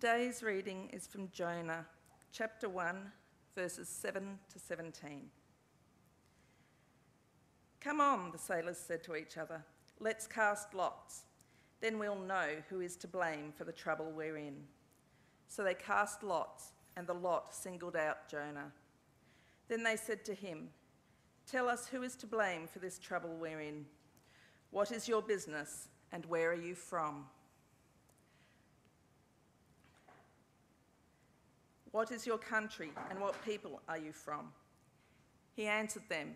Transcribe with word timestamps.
Today's 0.00 0.42
reading 0.42 0.90
is 0.92 1.06
from 1.06 1.30
Jonah, 1.30 1.86
chapter 2.32 2.68
1, 2.68 3.12
verses 3.54 3.88
7 3.88 4.40
to 4.52 4.58
17. 4.58 5.30
Come 7.78 8.00
on, 8.00 8.32
the 8.32 8.38
sailors 8.38 8.76
said 8.76 9.04
to 9.04 9.14
each 9.14 9.38
other, 9.38 9.64
let's 10.00 10.26
cast 10.26 10.74
lots. 10.74 11.26
Then 11.80 12.00
we'll 12.00 12.18
know 12.18 12.56
who 12.68 12.80
is 12.80 12.96
to 12.96 13.06
blame 13.06 13.52
for 13.56 13.62
the 13.62 13.70
trouble 13.70 14.10
we're 14.10 14.36
in. 14.36 14.64
So 15.46 15.62
they 15.62 15.74
cast 15.74 16.24
lots, 16.24 16.72
and 16.96 17.06
the 17.06 17.14
lot 17.14 17.54
singled 17.54 17.94
out 17.94 18.28
Jonah. 18.28 18.72
Then 19.68 19.84
they 19.84 19.94
said 19.94 20.24
to 20.24 20.34
him, 20.34 20.70
Tell 21.48 21.68
us 21.68 21.86
who 21.86 22.02
is 22.02 22.16
to 22.16 22.26
blame 22.26 22.66
for 22.66 22.80
this 22.80 22.98
trouble 22.98 23.36
we're 23.40 23.60
in. 23.60 23.86
What 24.72 24.90
is 24.90 25.06
your 25.06 25.22
business, 25.22 25.86
and 26.10 26.26
where 26.26 26.50
are 26.50 26.60
you 26.60 26.74
from? 26.74 27.26
What 31.94 32.10
is 32.10 32.26
your 32.26 32.38
country, 32.38 32.90
and 33.08 33.20
what 33.20 33.44
people 33.44 33.80
are 33.88 33.96
you 33.96 34.10
from? 34.10 34.48
He 35.54 35.68
answered 35.68 36.02
them, 36.08 36.34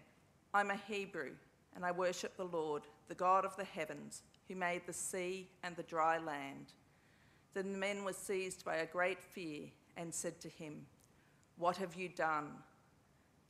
I'm 0.55 0.71
a 0.71 0.77
Hebrew, 0.77 1.33
and 1.75 1.84
I 1.84 1.91
worship 1.91 2.37
the 2.37 2.45
Lord, 2.45 2.84
the 3.09 3.17
God 3.17 3.45
of 3.45 3.57
the 3.57 3.65
heavens, 3.65 4.23
who 4.47 4.55
made 4.55 4.83
the 4.87 4.93
sea 4.93 5.48
and 5.65 5.75
the 5.75 5.83
dry 5.83 6.19
land. 6.19 6.75
Then 7.55 7.73
the 7.73 7.79
men 7.79 8.05
were 8.05 8.12
seized 8.12 8.65
by 8.65 8.77
a 8.77 8.87
great 8.87 9.21
fear 9.21 9.62
and 9.97 10.15
said 10.15 10.41
to 10.43 10.48
him, 10.48 10.87
What 11.57 11.77
have 11.79 11.97
you 11.97 12.09
done? 12.09 12.51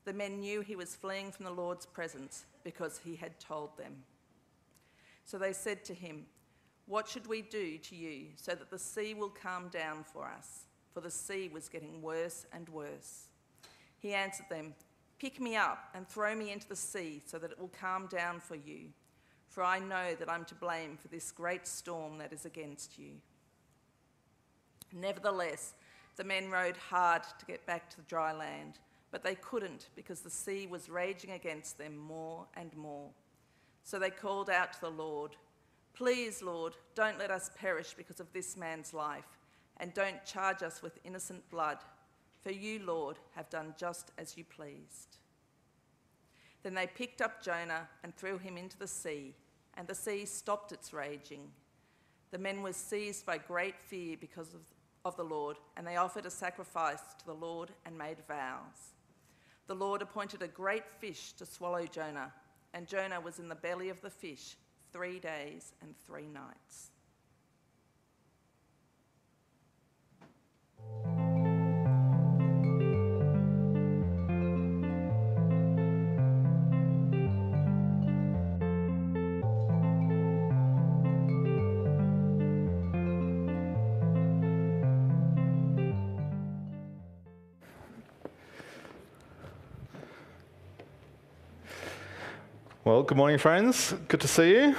The 0.07 0.15
men 0.15 0.41
knew 0.41 0.63
he 0.63 0.77
was 0.77 0.97
fleeing 0.97 1.31
from 1.31 1.45
the 1.45 1.51
Lord's 1.51 1.85
presence 1.85 2.47
because 2.65 2.99
he 3.05 3.17
had 3.17 3.39
told 3.39 3.77
them. 3.77 3.93
So 5.27 5.37
they 5.37 5.53
said 5.53 5.85
to 5.85 5.93
him, 5.93 6.25
What 6.87 7.07
should 7.07 7.27
we 7.27 7.43
do 7.43 7.77
to 7.77 7.95
you 7.95 8.29
so 8.37 8.55
that 8.55 8.71
the 8.71 8.79
sea 8.79 9.13
will 9.13 9.29
calm 9.29 9.69
down 9.69 10.05
for 10.11 10.25
us? 10.25 10.68
For 10.99 11.03
the 11.03 11.11
sea 11.13 11.49
was 11.49 11.69
getting 11.69 12.03
worse 12.03 12.45
and 12.53 12.69
worse. 12.71 13.29
He 14.01 14.15
answered 14.15 14.47
them, 14.51 14.75
Pick 15.21 15.41
me 15.41 15.55
up 15.55 15.79
and 15.95 16.09
throw 16.09 16.35
me 16.35 16.51
into 16.51 16.69
the 16.69 16.75
sea 16.75 17.23
so 17.25 17.39
that 17.39 17.53
it 17.53 17.61
will 17.61 17.71
calm 17.81 18.09
down 18.09 18.41
for 18.41 18.57
you. 18.57 18.89
For 19.47 19.63
I 19.63 19.79
know 19.79 20.17
that 20.19 20.29
I'm 20.29 20.45
to 20.47 20.57
blame 20.57 20.99
for 21.01 21.07
this 21.07 21.31
great 21.31 21.69
storm 21.69 22.19
that 22.19 22.33
is 22.33 22.47
against 22.47 22.99
you. 22.99 23.13
Nevertheless, 24.93 25.75
the 26.17 26.25
men 26.25 26.51
rowed 26.51 26.77
hard 26.77 27.23
to 27.23 27.47
get 27.47 27.65
back 27.65 27.89
to 27.91 27.99
the 27.99 28.03
dry 28.09 28.33
land 28.33 28.81
but 29.13 29.23
they 29.23 29.37
couldn't 29.37 29.91
because 29.95 30.23
the 30.23 30.31
sea 30.31 30.67
was 30.67 30.89
raging 30.89 31.31
against 31.31 31.79
them 31.79 31.97
more 31.97 32.45
and 32.57 32.77
more. 32.77 33.09
So 33.85 34.01
they 34.01 34.11
called 34.11 34.51
out 34.51 34.73
to 34.73 34.81
the 34.81 34.91
Lord, 34.91 35.37
Please, 35.95 36.43
Lord, 36.43 36.75
don't 36.97 37.21
let 37.21 37.31
us 37.31 37.53
perish 37.57 37.95
because 37.97 38.19
of 38.19 38.33
this 38.33 38.57
man's 38.57 38.93
life, 38.93 39.38
and 39.81 39.95
don't 39.95 40.25
charge 40.25 40.63
us 40.63 40.83
with 40.83 40.99
innocent 41.05 41.49
blood, 41.51 41.79
for 42.43 42.53
you, 42.53 42.81
Lord, 42.85 43.19
have 43.35 43.51
done 43.51 43.75
just 43.77 44.13
as 44.19 44.37
you 44.37 44.45
pleased. 44.45 45.19
Then 46.63 46.75
they 46.75 46.87
picked 46.87 47.21
up 47.21 47.43
Jonah 47.43 47.89
and 48.03 48.15
threw 48.15 48.39
him 48.39 48.57
into 48.57 48.79
the 48.79 48.89
sea, 48.89 49.35
and 49.75 49.87
the 49.87 49.95
sea 49.95 50.25
stopped 50.25 50.73
its 50.73 50.93
raging. 50.93 51.51
The 52.31 52.39
men 52.39 52.63
were 52.63 52.73
seized 52.73 53.25
by 53.25 53.39
great 53.39 53.81
fear 53.81 54.17
because 54.21 54.55
of, 54.55 54.61
of 55.05 55.17
the 55.17 55.25
Lord, 55.25 55.57
and 55.77 55.87
they 55.87 55.97
offered 55.97 56.27
a 56.27 56.31
sacrifice 56.31 57.03
to 57.19 57.27
the 57.27 57.35
Lord 57.35 57.71
and 57.87 57.97
made 57.97 58.19
vows 58.27 58.95
the 59.69 59.75
Lord 59.75 60.01
appointed 60.01 60.43
a 60.43 60.49
great 60.49 60.91
fish 60.99 61.33
to 61.35 61.47
swallow 61.47 61.85
Jonah, 61.85 62.33
and 62.73 62.89
Jonah 62.89 63.21
was 63.21 63.39
in 63.39 63.49
the 63.49 63.55
belly 63.55 63.91
of 63.91 64.01
the 64.01 64.11
fish 64.11 64.57
three 64.93 65.19
days 65.21 65.75
and 65.83 65.95
three 66.07 66.27
nights. 66.27 66.91
Well, 92.89 93.03
good 93.03 93.19
morning, 93.19 93.37
friends. 93.37 93.95
Good 94.09 94.23
to 94.23 94.29
see 94.29 94.53
you. 94.53 94.75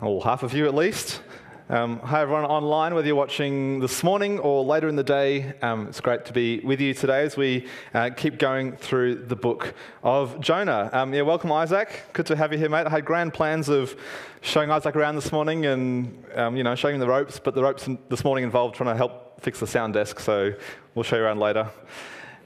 Or 0.00 0.24
half 0.24 0.42
of 0.42 0.54
you 0.54 0.64
at 0.64 0.74
least. 0.74 1.20
Um, 1.68 1.98
hi, 1.98 2.22
everyone 2.22 2.46
online, 2.46 2.94
whether 2.94 3.06
you're 3.06 3.16
watching 3.16 3.80
this 3.80 4.02
morning 4.02 4.38
or 4.38 4.64
later 4.64 4.88
in 4.88 4.96
the 4.96 5.04
day. 5.04 5.52
Um, 5.60 5.88
it's 5.88 6.00
great 6.00 6.24
to 6.24 6.32
be 6.32 6.60
with 6.60 6.80
you 6.80 6.94
today 6.94 7.20
as 7.24 7.36
we 7.36 7.66
uh, 7.92 8.08
keep 8.16 8.38
going 8.38 8.78
through 8.78 9.26
the 9.26 9.36
book 9.36 9.74
of 10.02 10.40
Jonah. 10.40 10.88
Um, 10.94 11.12
yeah, 11.12 11.20
welcome, 11.20 11.52
Isaac. 11.52 12.02
Good 12.14 12.24
to 12.24 12.36
have 12.36 12.50
you 12.50 12.58
here, 12.58 12.70
mate. 12.70 12.86
I 12.86 12.90
had 12.90 13.04
grand 13.04 13.34
plans 13.34 13.68
of 13.68 13.94
showing 14.40 14.70
Isaac 14.70 14.96
around 14.96 15.16
this 15.16 15.32
morning 15.32 15.66
and, 15.66 16.24
um, 16.34 16.56
you 16.56 16.64
know, 16.64 16.74
showing 16.74 16.94
him 16.94 17.00
the 17.00 17.08
ropes, 17.08 17.38
but 17.38 17.54
the 17.54 17.62
ropes 17.62 17.90
this 18.08 18.24
morning 18.24 18.42
involved 18.42 18.76
trying 18.76 18.88
to 18.88 18.96
help 18.96 19.42
fix 19.42 19.60
the 19.60 19.66
sound 19.66 19.92
desk, 19.92 20.18
so 20.18 20.54
we'll 20.94 21.02
show 21.02 21.16
you 21.16 21.24
around 21.24 21.40
later. 21.40 21.68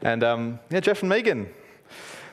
And 0.03 0.25
um, 0.25 0.59
yeah, 0.71 0.81
Jeff 0.81 1.03
and 1.03 1.09
Megan. 1.09 1.49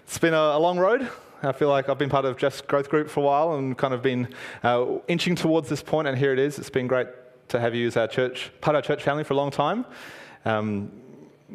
It's 0.05 0.17
been 0.17 0.33
a, 0.33 0.57
a 0.57 0.59
long 0.59 0.79
road. 0.79 1.07
I 1.43 1.51
feel 1.53 1.69
like 1.69 1.89
I've 1.89 1.97
been 1.97 2.09
part 2.09 2.25
of 2.25 2.37
Jeff's 2.37 2.61
growth 2.61 2.87
group 2.87 3.09
for 3.09 3.21
a 3.21 3.23
while 3.23 3.53
and 3.55 3.75
kind 3.75 3.95
of 3.95 4.03
been 4.03 4.27
uh, 4.63 4.99
inching 5.07 5.35
towards 5.35 5.69
this 5.69 5.81
point, 5.81 6.07
and 6.07 6.15
here 6.15 6.31
it 6.33 6.37
is. 6.37 6.59
It's 6.59 6.69
been 6.69 6.85
great 6.85 7.07
to 7.49 7.59
have 7.59 7.73
you 7.73 7.87
as 7.87 7.97
our 7.97 8.07
church, 8.07 8.51
part 8.61 8.75
of 8.75 8.83
our 8.83 8.87
church 8.87 9.01
family 9.01 9.23
for 9.23 9.33
a 9.33 9.37
long 9.37 9.49
time. 9.49 9.85
Um, 10.45 10.91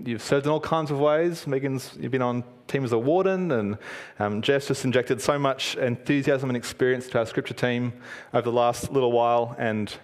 you've 0.04 0.22
served 0.22 0.46
in 0.46 0.50
all 0.50 0.58
kinds 0.58 0.90
of 0.90 0.98
ways. 0.98 1.46
Megan's, 1.46 1.96
you've 2.00 2.10
been 2.10 2.20
on 2.20 2.42
team 2.66 2.84
as 2.84 2.90
a 2.90 2.98
warden, 2.98 3.52
and 3.52 3.78
um, 4.18 4.42
Jeff's 4.42 4.66
just 4.66 4.84
injected 4.84 5.20
so 5.20 5.38
much 5.38 5.76
enthusiasm 5.76 6.50
and 6.50 6.56
experience 6.56 7.06
to 7.08 7.18
our 7.20 7.26
scripture 7.26 7.54
team 7.54 7.92
over 8.34 8.42
the 8.42 8.56
last 8.56 8.90
little 8.90 9.12
while, 9.12 9.54
and 9.56 9.96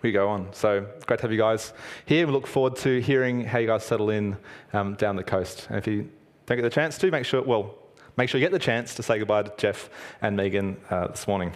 we 0.00 0.10
go 0.10 0.30
on. 0.30 0.48
So 0.54 0.86
great 1.04 1.18
to 1.18 1.22
have 1.22 1.32
you 1.32 1.38
guys 1.38 1.74
here. 2.06 2.26
We 2.26 2.32
look 2.32 2.46
forward 2.46 2.76
to 2.76 2.98
hearing 3.02 3.44
how 3.44 3.58
you 3.58 3.66
guys 3.66 3.84
settle 3.84 4.08
in 4.08 4.38
um, 4.72 4.94
down 4.94 5.16
the 5.16 5.22
coast. 5.22 5.66
And 5.68 5.76
if 5.76 5.86
you 5.86 6.10
don't 6.46 6.56
get 6.56 6.62
the 6.62 6.70
chance 6.70 6.96
to, 6.96 7.10
make 7.10 7.26
sure, 7.26 7.42
well, 7.42 7.74
make 8.16 8.28
sure 8.28 8.40
you 8.40 8.44
get 8.44 8.52
the 8.52 8.58
chance 8.58 8.94
to 8.94 9.02
say 9.02 9.18
goodbye 9.18 9.42
to 9.42 9.52
Jeff 9.56 9.90
and 10.20 10.36
Megan 10.36 10.76
uh, 10.90 11.08
this 11.08 11.26
morning. 11.26 11.52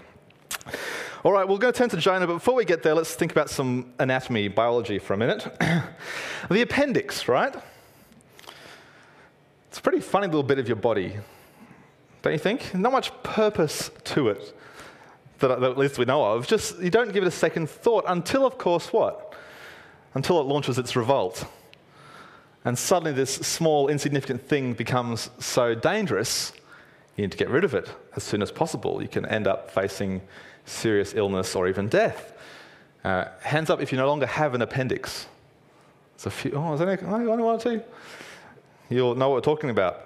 All 1.24 1.32
right, 1.32 1.46
we'll 1.46 1.58
go 1.58 1.70
turn 1.70 1.88
to 1.88 1.96
Jonah, 1.96 2.26
but 2.26 2.34
before 2.34 2.54
we 2.54 2.64
get 2.64 2.82
there, 2.82 2.94
let's 2.94 3.14
think 3.14 3.32
about 3.32 3.50
some 3.50 3.92
anatomy, 3.98 4.48
biology 4.48 4.98
for 4.98 5.14
a 5.14 5.16
minute. 5.16 5.44
the 6.50 6.62
appendix, 6.62 7.28
right? 7.28 7.54
It's 9.68 9.78
a 9.78 9.82
pretty 9.82 10.00
funny 10.00 10.26
little 10.26 10.42
bit 10.42 10.58
of 10.58 10.68
your 10.68 10.76
body, 10.76 11.16
don't 12.22 12.32
you 12.32 12.38
think? 12.38 12.74
Not 12.74 12.92
much 12.92 13.10
purpose 13.22 13.90
to 14.04 14.28
it 14.28 14.56
that, 15.38 15.60
that 15.60 15.70
at 15.70 15.78
least 15.78 15.98
we 15.98 16.04
know 16.04 16.24
of. 16.24 16.46
Just 16.46 16.78
you 16.80 16.90
don't 16.90 17.12
give 17.12 17.22
it 17.22 17.26
a 17.26 17.32
second 17.32 17.68
thought 17.68 18.04
until, 18.08 18.46
of 18.46 18.58
course, 18.58 18.92
what? 18.92 19.34
Until 20.14 20.40
it 20.40 20.44
launches 20.44 20.78
its 20.78 20.96
revolt. 20.96 21.46
And 22.66 22.76
suddenly, 22.76 23.12
this 23.12 23.32
small, 23.32 23.86
insignificant 23.86 24.42
thing 24.42 24.74
becomes 24.74 25.30
so 25.38 25.76
dangerous, 25.76 26.52
you 27.16 27.22
need 27.22 27.30
to 27.30 27.38
get 27.38 27.48
rid 27.48 27.62
of 27.62 27.74
it 27.74 27.88
as 28.16 28.24
soon 28.24 28.42
as 28.42 28.50
possible. 28.50 29.00
You 29.00 29.06
can 29.06 29.24
end 29.24 29.46
up 29.46 29.70
facing 29.70 30.20
serious 30.64 31.14
illness 31.14 31.54
or 31.54 31.68
even 31.68 31.88
death. 31.88 32.36
Uh, 33.04 33.26
hands 33.40 33.70
up 33.70 33.80
if 33.80 33.92
you 33.92 33.98
no 33.98 34.08
longer 34.08 34.26
have 34.26 34.52
an 34.52 34.62
appendix. 34.62 35.28
It's 36.16 36.26
a 36.26 36.30
few, 36.30 36.54
oh, 36.56 36.72
is 36.72 36.80
there 36.80 36.98
only 37.06 37.26
one 37.28 37.38
or 37.38 37.56
two? 37.56 37.80
You'll 38.90 39.14
know 39.14 39.28
what 39.28 39.36
we're 39.36 39.40
talking 39.42 39.70
about. 39.70 40.00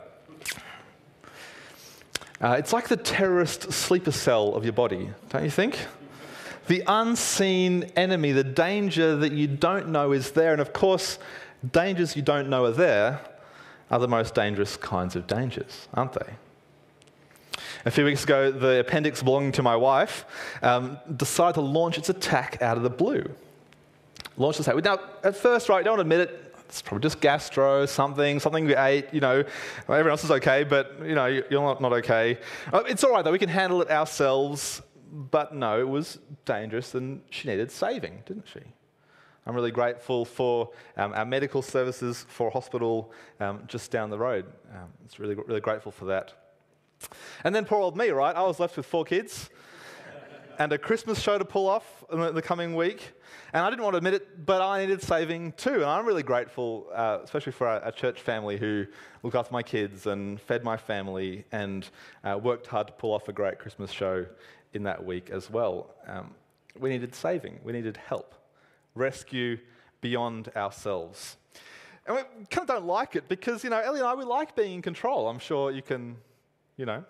Uh, 2.42 2.56
it's 2.58 2.74
like 2.74 2.88
the 2.88 2.96
terrorist 2.98 3.72
sleeper 3.72 4.12
cell 4.12 4.54
of 4.54 4.64
your 4.64 4.74
body, 4.74 5.08
don't 5.30 5.44
you 5.44 5.50
think? 5.50 5.78
The 6.66 6.82
unseen 6.86 7.90
enemy, 7.96 8.32
the 8.32 8.44
danger 8.44 9.16
that 9.16 9.32
you 9.32 9.46
don't 9.46 9.88
know 9.88 10.12
is 10.12 10.32
there. 10.32 10.52
And 10.52 10.60
of 10.60 10.74
course, 10.74 11.18
dangers 11.68 12.16
you 12.16 12.22
don't 12.22 12.48
know 12.48 12.64
are 12.64 12.72
there 12.72 13.20
are 13.90 13.98
the 13.98 14.08
most 14.08 14.34
dangerous 14.34 14.76
kinds 14.76 15.16
of 15.16 15.26
dangers, 15.26 15.88
aren't 15.94 16.12
they? 16.12 16.34
A 17.84 17.90
few 17.90 18.04
weeks 18.04 18.24
ago, 18.24 18.50
the 18.50 18.80
appendix 18.80 19.22
belonging 19.22 19.52
to 19.52 19.62
my 19.62 19.76
wife 19.76 20.24
um, 20.62 20.98
decided 21.16 21.54
to 21.54 21.60
launch 21.60 21.98
its 21.98 22.08
attack 22.08 22.60
out 22.62 22.76
of 22.76 22.82
the 22.82 22.90
blue. 22.90 23.24
Launch 24.36 24.58
its 24.58 24.68
attack. 24.68 24.84
Now, 24.84 25.00
at 25.24 25.36
first, 25.36 25.68
right, 25.68 25.84
don't 25.84 25.98
admit 25.98 26.20
it, 26.20 26.54
it's 26.68 26.82
probably 26.82 27.02
just 27.02 27.20
gastro, 27.20 27.86
something, 27.86 28.38
something 28.38 28.66
we 28.66 28.76
ate, 28.76 29.12
you 29.12 29.20
know, 29.20 29.42
everyone 29.82 30.10
else 30.10 30.24
is 30.24 30.30
okay, 30.30 30.62
but, 30.62 30.94
you 31.04 31.14
know, 31.14 31.26
you're 31.26 31.62
not, 31.62 31.80
not 31.80 31.92
okay. 31.94 32.38
Uh, 32.72 32.82
it's 32.86 33.02
all 33.02 33.10
right, 33.10 33.24
though, 33.24 33.32
we 33.32 33.38
can 33.38 33.48
handle 33.48 33.82
it 33.82 33.90
ourselves, 33.90 34.82
but 35.10 35.54
no, 35.54 35.80
it 35.80 35.88
was 35.88 36.18
dangerous 36.44 36.94
and 36.94 37.22
she 37.30 37.48
needed 37.48 37.72
saving, 37.72 38.22
didn't 38.24 38.46
she? 38.46 38.60
I'm 39.50 39.56
really 39.56 39.72
grateful 39.72 40.24
for 40.24 40.70
um, 40.96 41.12
our 41.12 41.24
medical 41.24 41.60
services 41.60 42.24
for 42.28 42.52
hospital 42.52 43.10
um, 43.40 43.64
just 43.66 43.90
down 43.90 44.08
the 44.08 44.16
road. 44.16 44.44
Um, 44.72 44.90
it's 45.04 45.18
really, 45.18 45.34
really 45.34 45.60
grateful 45.60 45.90
for 45.90 46.04
that. 46.04 46.54
And 47.42 47.52
then 47.52 47.64
poor 47.64 47.80
old 47.80 47.96
me, 47.96 48.10
right? 48.10 48.36
I 48.36 48.42
was 48.42 48.60
left 48.60 48.76
with 48.76 48.86
four 48.86 49.04
kids. 49.04 49.50
and 50.60 50.72
a 50.72 50.78
Christmas 50.78 51.20
show 51.20 51.36
to 51.36 51.44
pull 51.44 51.66
off 51.66 52.04
in 52.12 52.32
the, 52.32 52.40
coming 52.40 52.76
week. 52.76 53.10
And 53.52 53.64
I 53.64 53.70
didn't 53.70 53.82
want 53.82 53.94
to 53.94 53.96
admit 53.96 54.14
it, 54.14 54.46
but 54.46 54.62
I 54.62 54.82
needed 54.82 55.02
saving 55.02 55.50
too. 55.54 55.74
And 55.74 55.84
I'm 55.86 56.06
really 56.06 56.22
grateful, 56.22 56.86
uh, 56.94 57.18
especially 57.24 57.50
for 57.50 57.66
our, 57.66 57.90
church 57.90 58.20
family 58.20 58.56
who 58.56 58.86
looked 59.24 59.34
after 59.34 59.52
my 59.52 59.64
kids 59.64 60.06
and 60.06 60.40
fed 60.40 60.62
my 60.62 60.76
family 60.76 61.44
and 61.50 61.90
uh, 62.22 62.38
worked 62.40 62.68
hard 62.68 62.86
to 62.86 62.92
pull 62.92 63.12
off 63.12 63.28
a 63.28 63.32
great 63.32 63.58
Christmas 63.58 63.90
show 63.90 64.26
in 64.74 64.84
that 64.84 65.04
week 65.04 65.28
as 65.30 65.50
well. 65.50 65.90
Um, 66.06 66.34
we 66.78 66.88
needed 66.88 67.16
saving, 67.16 67.58
we 67.64 67.72
needed 67.72 67.96
help, 67.96 68.36
rescue 68.94 69.58
beyond 70.00 70.50
ourselves. 70.56 71.36
And 72.06 72.16
we 72.16 72.22
kind 72.46 72.68
of 72.68 72.76
don't 72.76 72.86
like 72.86 73.16
it 73.16 73.28
because, 73.28 73.62
you 73.62 73.70
know, 73.70 73.78
Ellie 73.78 74.00
and 74.00 74.08
I, 74.08 74.14
we 74.14 74.24
like 74.24 74.56
being 74.56 74.74
in 74.74 74.82
control. 74.82 75.28
I'm 75.28 75.38
sure 75.38 75.70
you 75.70 75.82
can, 75.82 76.16
you 76.76 76.86
know, 76.86 77.04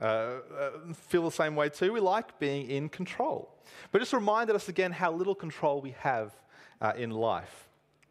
uh, 0.00 0.04
uh, 0.04 0.70
feel 0.94 1.22
the 1.24 1.30
same 1.30 1.54
way 1.54 1.68
too. 1.68 1.92
We 1.92 2.00
like 2.00 2.38
being 2.38 2.68
in 2.68 2.88
control. 2.88 3.54
But 3.90 4.00
just 4.00 4.12
reminded 4.12 4.56
us 4.56 4.68
again 4.68 4.90
how 4.90 5.12
little 5.12 5.34
control 5.34 5.80
we 5.80 5.94
have 5.98 6.34
uh, 6.80 6.92
in 6.96 7.10
life, 7.10 7.68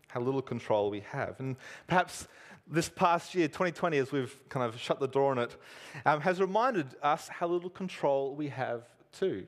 how 0.07 0.21
little 0.21 0.41
control 0.41 0.89
we 0.89 1.01
have. 1.01 1.39
And 1.39 1.57
perhaps 1.87 2.27
this 2.67 2.87
past 2.87 3.35
year, 3.35 3.47
2020, 3.47 3.97
as 3.97 4.11
we've 4.11 4.37
kind 4.47 4.65
of 4.65 4.79
shut 4.79 4.99
the 4.99 5.07
door 5.07 5.31
on 5.31 5.39
it, 5.39 5.57
um, 6.05 6.21
has 6.21 6.39
reminded 6.39 6.95
us 7.01 7.27
how 7.27 7.47
little 7.47 7.69
control 7.69 8.35
we 8.35 8.47
have 8.47 8.83
too. 9.11 9.45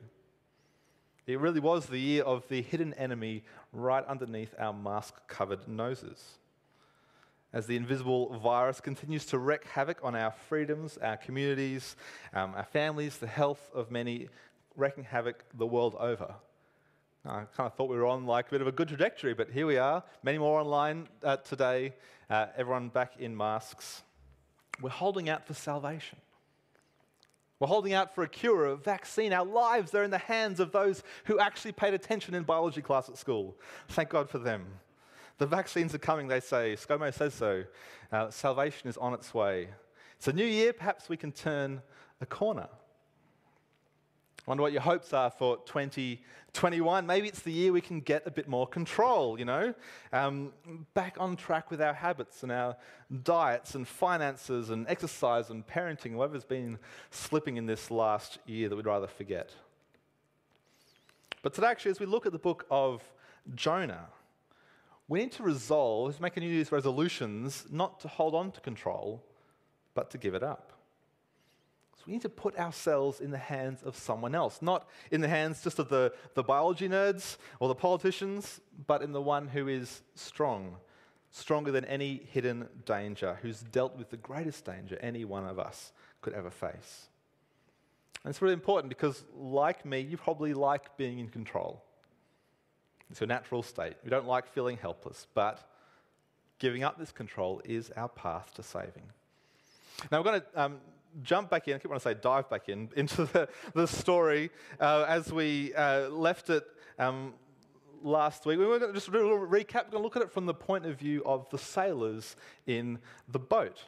It 1.25 1.39
really 1.39 1.59
was 1.59 1.85
the 1.85 1.99
year 1.99 2.23
of 2.23 2.47
the 2.49 2.61
hidden 2.61 2.93
enemy 2.95 3.43
right 3.71 4.05
underneath 4.05 4.53
our 4.59 4.73
mask 4.73 5.15
covered 5.27 5.67
noses 5.67 6.37
as 7.53 7.67
the 7.67 7.75
invisible 7.75 8.37
virus 8.39 8.81
continues 8.81 9.25
to 9.27 9.37
wreak 9.37 9.63
havoc 9.65 9.99
on 10.03 10.15
our 10.15 10.31
freedoms, 10.31 10.97
our 10.97 11.15
communities, 11.15 11.95
um, 12.33 12.53
our 12.55 12.65
families, 12.65 13.17
the 13.17 13.27
health 13.27 13.69
of 13.75 13.91
many, 13.91 14.27
wreaking 14.75 15.03
havoc 15.03 15.43
the 15.53 15.65
world 15.65 15.95
over. 15.99 16.33
I 17.25 17.43
kind 17.55 17.67
of 17.67 17.75
thought 17.75 17.89
we 17.89 17.95
were 17.95 18.07
on 18.07 18.25
like 18.25 18.47
a 18.47 18.51
bit 18.51 18.61
of 18.61 18.67
a 18.67 18.71
good 18.71 18.87
trajectory, 18.87 19.33
but 19.33 19.49
here 19.51 19.67
we 19.67 19.77
are, 19.77 20.03
many 20.23 20.39
more 20.39 20.59
online 20.59 21.07
uh, 21.23 21.37
today, 21.37 21.93
uh, 22.29 22.47
everyone 22.57 22.89
back 22.89 23.13
in 23.19 23.37
masks. 23.37 24.01
We're 24.81 24.89
holding 24.89 25.29
out 25.29 25.45
for 25.45 25.53
salvation. 25.53 26.17
We're 27.59 27.67
holding 27.67 27.93
out 27.93 28.13
for 28.13 28.23
a 28.23 28.27
cure, 28.27 28.65
a 28.65 28.75
vaccine. 28.75 29.31
Our 29.31 29.45
lives 29.45 29.93
are 29.95 30.03
in 30.03 30.11
the 30.11 30.17
hands 30.17 30.59
of 30.59 30.71
those 30.71 31.03
who 31.25 31.39
actually 31.39 31.71
paid 31.71 31.93
attention 31.93 32.33
in 32.33 32.43
biology 32.43 32.81
class 32.81 33.09
at 33.09 33.17
school. 33.17 33.55
Thank 33.89 34.09
God 34.09 34.29
for 34.29 34.39
them. 34.39 34.65
The 35.37 35.45
vaccines 35.45 35.95
are 35.95 35.99
coming, 35.99 36.27
they 36.27 36.39
say. 36.39 36.75
ScoMo 36.75 37.13
says 37.13 37.33
so. 37.33 37.63
Uh, 38.11 38.29
salvation 38.29 38.89
is 38.89 38.97
on 38.97 39.13
its 39.13 39.33
way. 39.33 39.69
It's 40.17 40.27
a 40.27 40.33
new 40.33 40.45
year, 40.45 40.73
perhaps 40.73 41.09
we 41.09 41.17
can 41.17 41.31
turn 41.31 41.81
a 42.21 42.25
corner. 42.25 42.69
Wonder 44.45 44.61
what 44.61 44.73
your 44.73 44.81
hopes 44.81 45.13
are 45.13 45.29
for 45.29 45.55
2021. 45.65 47.05
Maybe 47.05 47.29
it's 47.29 47.39
the 47.39 47.51
year 47.51 47.71
we 47.71 47.79
can 47.79 48.01
get 48.01 48.27
a 48.27 48.31
bit 48.31 48.49
more 48.49 48.67
control, 48.67 49.39
you 49.39 49.45
know? 49.45 49.73
Um, 50.11 50.51
back 50.93 51.15
on 51.17 51.37
track 51.37 51.71
with 51.71 51.81
our 51.81 51.93
habits 51.93 52.43
and 52.43 52.51
our 52.51 52.75
diets 53.23 53.73
and 53.73 53.87
finances 53.87 54.69
and 54.69 54.85
exercise 54.89 55.49
and 55.49 55.65
parenting, 55.65 56.15
whatever's 56.15 56.43
been 56.43 56.77
slipping 57.09 57.55
in 57.55 57.67
this 57.67 57.89
last 57.89 58.37
year 58.45 58.67
that 58.67 58.75
we'd 58.75 58.85
rather 58.85 59.07
forget. 59.07 59.51
But 61.41 61.53
today, 61.53 61.67
actually, 61.67 61.91
as 61.91 62.01
we 62.01 62.05
look 62.05 62.25
at 62.25 62.33
the 62.33 62.39
book 62.39 62.65
of 62.69 63.01
Jonah, 63.55 64.07
we 65.07 65.19
need 65.19 65.31
to 65.33 65.43
resolve, 65.43 66.19
make 66.19 66.35
a 66.35 66.41
New 66.41 66.49
Year's 66.49 66.71
resolutions, 66.71 67.65
not 67.71 68.01
to 68.01 68.09
hold 68.09 68.35
on 68.35 68.51
to 68.51 68.59
control, 68.59 69.23
but 69.93 70.11
to 70.11 70.17
give 70.17 70.33
it 70.33 70.43
up. 70.43 70.72
So 72.03 72.07
we 72.07 72.13
need 72.13 72.21
to 72.23 72.29
put 72.29 72.59
ourselves 72.59 73.21
in 73.21 73.31
the 73.31 73.37
hands 73.37 73.81
of 73.81 73.95
someone 73.95 74.35
else, 74.35 74.61
not 74.61 74.89
in 75.09 75.21
the 75.21 75.29
hands 75.29 75.63
just 75.63 75.79
of 75.79 75.87
the, 75.87 76.11
the 76.33 76.43
biology 76.43 76.89
nerds 76.89 77.37
or 77.61 77.69
the 77.69 77.75
politicians, 77.75 78.59
but 78.87 79.01
in 79.01 79.13
the 79.13 79.21
one 79.21 79.47
who 79.47 79.69
is 79.69 80.01
strong, 80.13 80.75
stronger 81.31 81.71
than 81.71 81.85
any 81.85 82.27
hidden 82.29 82.67
danger, 82.85 83.39
who's 83.41 83.61
dealt 83.61 83.97
with 83.97 84.09
the 84.09 84.17
greatest 84.17 84.65
danger 84.65 84.97
any 84.99 85.23
one 85.23 85.45
of 85.45 85.57
us 85.57 85.93
could 86.19 86.33
ever 86.33 86.49
face. 86.49 87.07
And 88.25 88.29
it's 88.31 88.41
really 88.41 88.53
important 88.53 88.89
because, 88.89 89.23
like 89.33 89.85
me, 89.85 90.01
you 90.01 90.17
probably 90.17 90.53
like 90.53 90.97
being 90.97 91.19
in 91.19 91.29
control. 91.29 91.85
It's 93.09 93.21
your 93.21 93.27
natural 93.27 93.63
state. 93.63 93.93
We 94.03 94.09
don't 94.09 94.27
like 94.27 94.51
feeling 94.51 94.75
helpless, 94.75 95.27
but 95.33 95.69
giving 96.59 96.83
up 96.83 96.99
this 96.99 97.13
control 97.13 97.61
is 97.63 97.91
our 97.91 98.09
path 98.09 98.53
to 98.55 98.63
saving. 98.63 99.03
Now, 100.11 100.19
we're 100.19 100.31
going 100.31 100.41
to 100.41 100.61
um, 100.61 100.77
jump 101.21 101.49
back 101.49 101.67
in, 101.67 101.75
I 101.75 101.77
keep 101.77 101.89
wanting 101.89 102.01
to 102.01 102.17
say 102.17 102.21
dive 102.21 102.49
back 102.49 102.69
in, 102.69 102.89
into 102.95 103.25
the, 103.25 103.49
the 103.73 103.87
story 103.87 104.49
uh, 104.79 105.05
as 105.07 105.31
we 105.31 105.73
uh, 105.75 106.09
left 106.09 106.49
it 106.49 106.65
um, 106.99 107.33
last 108.01 108.45
week. 108.45 108.57
We 108.57 108.65
are 108.65 108.79
going 108.79 108.91
to 108.91 108.93
just 108.93 109.11
do 109.11 109.19
a 109.19 109.21
little 109.21 109.39
recap. 109.39 109.85
We're 109.85 109.91
going 109.91 109.91
to 109.91 109.99
look 109.99 110.15
at 110.15 110.21
it 110.21 110.31
from 110.31 110.45
the 110.45 110.53
point 110.53 110.85
of 110.85 110.97
view 110.97 111.23
of 111.25 111.49
the 111.49 111.57
sailors 111.57 112.35
in 112.67 112.99
the 113.27 113.39
boat. 113.39 113.83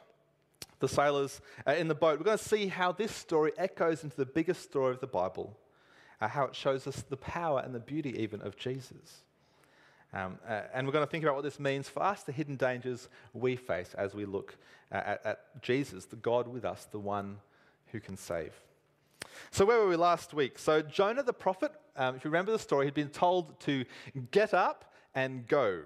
The 0.78 0.88
sailors 0.88 1.40
uh, 1.66 1.72
in 1.72 1.88
the 1.88 1.94
boat. 1.94 2.18
We're 2.18 2.24
going 2.26 2.38
to 2.38 2.44
see 2.44 2.68
how 2.68 2.92
this 2.92 3.12
story 3.12 3.52
echoes 3.56 4.04
into 4.04 4.16
the 4.16 4.26
biggest 4.26 4.62
story 4.62 4.92
of 4.92 5.00
the 5.00 5.06
Bible 5.06 5.56
uh, 6.20 6.28
how 6.28 6.44
it 6.44 6.54
shows 6.54 6.86
us 6.86 7.02
the 7.02 7.16
power 7.16 7.62
and 7.64 7.74
the 7.74 7.80
beauty 7.80 8.16
even 8.22 8.40
of 8.42 8.56
Jesus. 8.56 9.22
Um, 10.16 10.38
uh, 10.48 10.62
and 10.72 10.86
we're 10.86 10.94
going 10.94 11.04
to 11.04 11.10
think 11.10 11.24
about 11.24 11.34
what 11.34 11.44
this 11.44 11.60
means 11.60 11.90
for 11.90 12.02
us, 12.02 12.22
the 12.22 12.32
hidden 12.32 12.56
dangers 12.56 13.10
we 13.34 13.54
face 13.54 13.92
as 13.98 14.14
we 14.14 14.24
look 14.24 14.56
uh, 14.90 14.94
at, 14.94 15.26
at 15.26 15.62
Jesus, 15.62 16.06
the 16.06 16.16
God 16.16 16.48
with 16.48 16.64
us, 16.64 16.86
the 16.90 16.98
one 16.98 17.36
who 17.92 18.00
can 18.00 18.16
save. 18.16 18.58
So, 19.50 19.66
where 19.66 19.78
were 19.78 19.88
we 19.88 19.96
last 19.96 20.32
week? 20.32 20.58
So, 20.58 20.80
Jonah 20.80 21.22
the 21.22 21.34
prophet, 21.34 21.72
um, 21.96 22.16
if 22.16 22.24
you 22.24 22.30
remember 22.30 22.50
the 22.50 22.58
story, 22.58 22.86
he'd 22.86 22.94
been 22.94 23.10
told 23.10 23.60
to 23.60 23.84
get 24.30 24.54
up 24.54 24.94
and 25.14 25.46
go. 25.46 25.82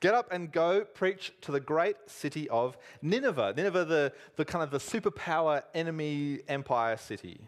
Get 0.00 0.12
up 0.12 0.30
and 0.30 0.52
go 0.52 0.84
preach 0.84 1.32
to 1.40 1.52
the 1.52 1.60
great 1.60 1.96
city 2.06 2.46
of 2.50 2.76
Nineveh. 3.00 3.54
Nineveh, 3.56 3.86
the, 3.86 4.12
the 4.36 4.44
kind 4.44 4.62
of 4.62 4.70
the 4.70 4.78
superpower 4.78 5.62
enemy 5.74 6.40
empire 6.46 6.98
city. 6.98 7.40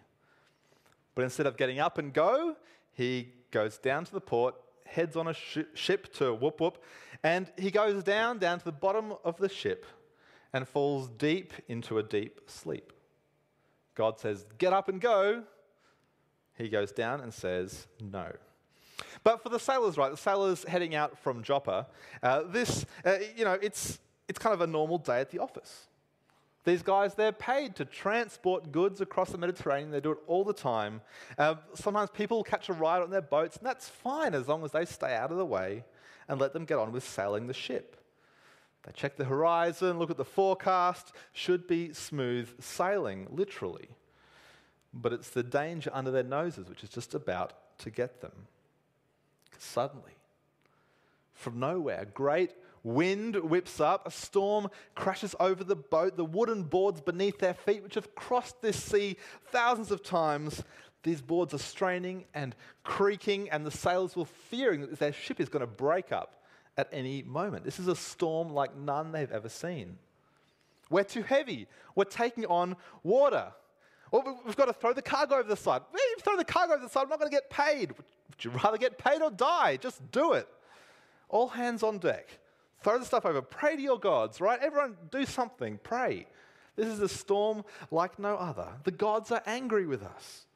But 1.14 1.24
instead 1.24 1.46
of 1.46 1.58
getting 1.58 1.80
up 1.80 1.98
and 1.98 2.14
go, 2.14 2.56
he 2.94 3.28
goes 3.50 3.76
down 3.76 4.06
to 4.06 4.12
the 4.12 4.20
port, 4.20 4.54
heads 4.92 5.16
on 5.16 5.28
a 5.28 5.34
sh- 5.34 5.58
ship 5.74 6.12
to 6.14 6.34
whoop 6.34 6.60
whoop, 6.60 6.82
and 7.22 7.50
he 7.58 7.70
goes 7.70 8.02
down, 8.02 8.38
down 8.38 8.58
to 8.58 8.64
the 8.64 8.72
bottom 8.72 9.14
of 9.24 9.36
the 9.38 9.48
ship 9.48 9.86
and 10.52 10.68
falls 10.68 11.08
deep 11.08 11.52
into 11.68 11.98
a 11.98 12.02
deep 12.02 12.40
sleep. 12.46 12.92
God 13.94 14.20
says, 14.20 14.46
Get 14.58 14.72
up 14.72 14.88
and 14.88 15.00
go. 15.00 15.44
He 16.56 16.68
goes 16.68 16.92
down 16.92 17.20
and 17.20 17.32
says, 17.32 17.86
No. 18.00 18.32
But 19.24 19.42
for 19.42 19.48
the 19.48 19.58
sailors, 19.58 19.96
right, 19.96 20.10
the 20.10 20.16
sailors 20.16 20.64
heading 20.64 20.94
out 20.94 21.18
from 21.18 21.42
Joppa, 21.42 21.86
uh, 22.22 22.42
this, 22.42 22.86
uh, 23.04 23.16
you 23.36 23.44
know, 23.44 23.58
it's, 23.60 23.98
it's 24.28 24.38
kind 24.38 24.54
of 24.54 24.60
a 24.60 24.66
normal 24.66 24.98
day 24.98 25.20
at 25.20 25.30
the 25.30 25.38
office. 25.38 25.88
These 26.64 26.82
guys, 26.82 27.14
they're 27.14 27.32
paid 27.32 27.74
to 27.76 27.84
transport 27.84 28.70
goods 28.70 29.00
across 29.00 29.30
the 29.30 29.38
Mediterranean. 29.38 29.90
They 29.90 30.00
do 30.00 30.12
it 30.12 30.18
all 30.28 30.44
the 30.44 30.52
time. 30.52 31.00
Uh, 31.36 31.56
sometimes 31.74 32.10
people 32.10 32.44
catch 32.44 32.68
a 32.68 32.72
ride 32.72 33.02
on 33.02 33.10
their 33.10 33.22
boats, 33.22 33.56
and 33.56 33.66
that's 33.66 33.88
fine 33.88 34.32
as 34.32 34.46
long 34.46 34.64
as 34.64 34.70
they 34.70 34.84
stay 34.84 35.14
out 35.14 35.32
of 35.32 35.38
the 35.38 35.46
way 35.46 35.84
and 36.28 36.40
let 36.40 36.52
them 36.52 36.64
get 36.64 36.78
on 36.78 36.92
with 36.92 37.06
sailing 37.06 37.48
the 37.48 37.54
ship. 37.54 37.96
They 38.84 38.92
check 38.92 39.16
the 39.16 39.24
horizon, 39.24 39.98
look 39.98 40.10
at 40.10 40.16
the 40.16 40.24
forecast, 40.24 41.12
should 41.32 41.66
be 41.66 41.92
smooth 41.92 42.48
sailing, 42.60 43.26
literally. 43.30 43.88
But 44.94 45.12
it's 45.12 45.30
the 45.30 45.42
danger 45.42 45.90
under 45.92 46.10
their 46.10 46.22
noses 46.22 46.68
which 46.68 46.84
is 46.84 46.90
just 46.90 47.14
about 47.14 47.54
to 47.78 47.90
get 47.90 48.20
them. 48.20 48.46
Suddenly, 49.58 50.16
from 51.32 51.58
nowhere, 51.58 52.06
great 52.12 52.52
Wind 52.84 53.36
whips 53.36 53.80
up, 53.80 54.06
a 54.06 54.10
storm 54.10 54.68
crashes 54.94 55.36
over 55.38 55.62
the 55.62 55.76
boat, 55.76 56.16
the 56.16 56.24
wooden 56.24 56.64
boards 56.64 57.00
beneath 57.00 57.38
their 57.38 57.54
feet, 57.54 57.82
which 57.82 57.94
have 57.94 58.14
crossed 58.14 58.60
this 58.60 58.82
sea 58.82 59.16
thousands 59.46 59.90
of 59.90 60.02
times. 60.02 60.64
These 61.04 61.22
boards 61.22 61.54
are 61.54 61.58
straining 61.58 62.24
and 62.34 62.54
creaking, 62.82 63.50
and 63.50 63.64
the 63.64 63.70
sailors 63.70 64.16
were 64.16 64.24
fearing 64.24 64.80
that 64.80 64.98
their 64.98 65.12
ship 65.12 65.40
is 65.40 65.48
going 65.48 65.60
to 65.60 65.66
break 65.66 66.12
up 66.12 66.42
at 66.76 66.88
any 66.92 67.22
moment. 67.22 67.64
This 67.64 67.78
is 67.78 67.88
a 67.88 67.96
storm 67.96 68.52
like 68.52 68.76
none 68.76 69.12
they've 69.12 69.30
ever 69.30 69.48
seen. 69.48 69.98
We're 70.90 71.04
too 71.04 71.22
heavy. 71.22 71.68
We're 71.94 72.04
taking 72.04 72.46
on 72.46 72.76
water. 73.02 73.52
Well, 74.10 74.40
we've 74.44 74.56
got 74.56 74.66
to 74.66 74.72
throw 74.72 74.92
the 74.92 75.02
cargo 75.02 75.36
over 75.36 75.48
the 75.48 75.56
side. 75.56 75.82
Throw 76.20 76.36
the 76.36 76.44
cargo 76.44 76.74
over 76.74 76.82
the 76.82 76.90
side, 76.90 77.04
I'm 77.04 77.08
not 77.08 77.18
going 77.18 77.30
to 77.30 77.34
get 77.34 77.48
paid. 77.48 77.92
Would 77.92 78.44
you 78.44 78.50
rather 78.50 78.76
get 78.76 78.98
paid 78.98 79.22
or 79.22 79.30
die? 79.30 79.76
Just 79.76 80.10
do 80.10 80.32
it. 80.32 80.48
All 81.28 81.48
hands 81.48 81.82
on 81.82 81.98
deck. 81.98 82.38
Throw 82.82 82.98
the 82.98 83.04
stuff 83.04 83.24
over. 83.26 83.42
Pray 83.42 83.76
to 83.76 83.82
your 83.82 83.98
gods, 83.98 84.40
right? 84.40 84.58
Everyone 84.60 84.96
do 85.10 85.24
something. 85.24 85.78
Pray. 85.82 86.26
This 86.76 86.86
is 86.86 87.00
a 87.00 87.08
storm 87.08 87.64
like 87.90 88.18
no 88.18 88.36
other. 88.36 88.68
The 88.84 88.90
gods 88.90 89.30
are 89.30 89.42
angry 89.46 89.86
with 89.86 90.02
us. 90.02 90.46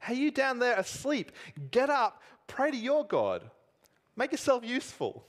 Hey, 0.00 0.14
you 0.14 0.30
down 0.30 0.58
there 0.58 0.78
asleep, 0.78 1.32
get 1.70 1.90
up, 1.90 2.22
pray 2.46 2.70
to 2.70 2.76
your 2.76 3.06
God. 3.06 3.50
Make 4.16 4.32
yourself 4.32 4.64
useful. 4.64 5.26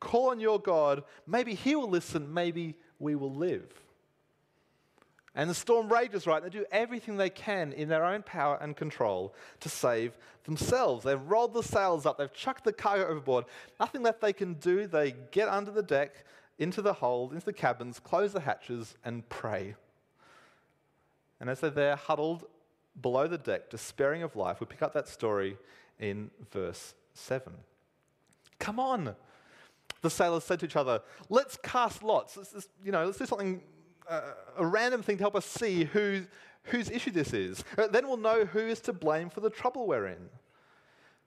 Call 0.00 0.30
on 0.30 0.40
your 0.40 0.58
God. 0.58 1.04
Maybe 1.26 1.54
He 1.54 1.76
will 1.76 1.90
listen. 1.90 2.32
Maybe 2.32 2.74
we 2.98 3.14
will 3.14 3.34
live. 3.34 3.68
And 5.34 5.48
the 5.48 5.54
storm 5.54 5.92
rages, 5.92 6.26
right? 6.26 6.42
They 6.42 6.48
do 6.48 6.64
everything 6.72 7.16
they 7.16 7.30
can 7.30 7.72
in 7.72 7.88
their 7.88 8.04
own 8.04 8.22
power 8.22 8.58
and 8.60 8.76
control 8.76 9.34
to 9.60 9.68
save 9.68 10.16
themselves. 10.44 11.04
They've 11.04 11.22
rolled 11.22 11.54
the 11.54 11.62
sails 11.62 12.04
up, 12.04 12.18
they've 12.18 12.32
chucked 12.32 12.64
the 12.64 12.72
cargo 12.72 13.06
overboard. 13.06 13.44
Nothing 13.78 14.02
left 14.02 14.20
they 14.20 14.32
can 14.32 14.54
do. 14.54 14.86
They 14.86 15.14
get 15.30 15.48
under 15.48 15.70
the 15.70 15.82
deck, 15.82 16.24
into 16.58 16.82
the 16.82 16.94
hold, 16.94 17.32
into 17.32 17.46
the 17.46 17.52
cabins, 17.52 18.00
close 18.00 18.32
the 18.32 18.40
hatches, 18.40 18.96
and 19.04 19.28
pray. 19.28 19.76
And 21.38 21.48
as 21.48 21.60
they're 21.60 21.70
there 21.70 21.96
huddled 21.96 22.44
below 23.00 23.28
the 23.28 23.38
deck, 23.38 23.70
despairing 23.70 24.22
of 24.24 24.34
life, 24.34 24.58
we 24.60 24.66
pick 24.66 24.82
up 24.82 24.92
that 24.94 25.08
story 25.08 25.56
in 26.00 26.30
verse 26.50 26.94
7. 27.14 27.52
Come 28.58 28.80
on, 28.80 29.14
the 30.02 30.10
sailors 30.10 30.44
said 30.44 30.60
to 30.60 30.66
each 30.66 30.76
other, 30.76 31.00
let's 31.28 31.56
cast 31.62 32.02
lots. 32.02 32.36
Let's, 32.36 32.68
you 32.84 32.90
know, 32.92 33.06
let's 33.06 33.18
do 33.18 33.26
something 33.26 33.62
uh, 34.08 34.20
a 34.56 34.66
random 34.66 35.02
thing 35.02 35.16
to 35.16 35.22
help 35.22 35.36
us 35.36 35.46
see 35.46 35.84
who, 35.84 36.24
whose 36.64 36.90
issue 36.90 37.10
this 37.10 37.32
is. 37.32 37.64
Uh, 37.76 37.86
then 37.86 38.06
we'll 38.06 38.16
know 38.16 38.44
who 38.44 38.60
is 38.60 38.80
to 38.80 38.92
blame 38.92 39.30
for 39.30 39.40
the 39.40 39.50
trouble 39.50 39.86
we're 39.86 40.06
in. 40.06 40.28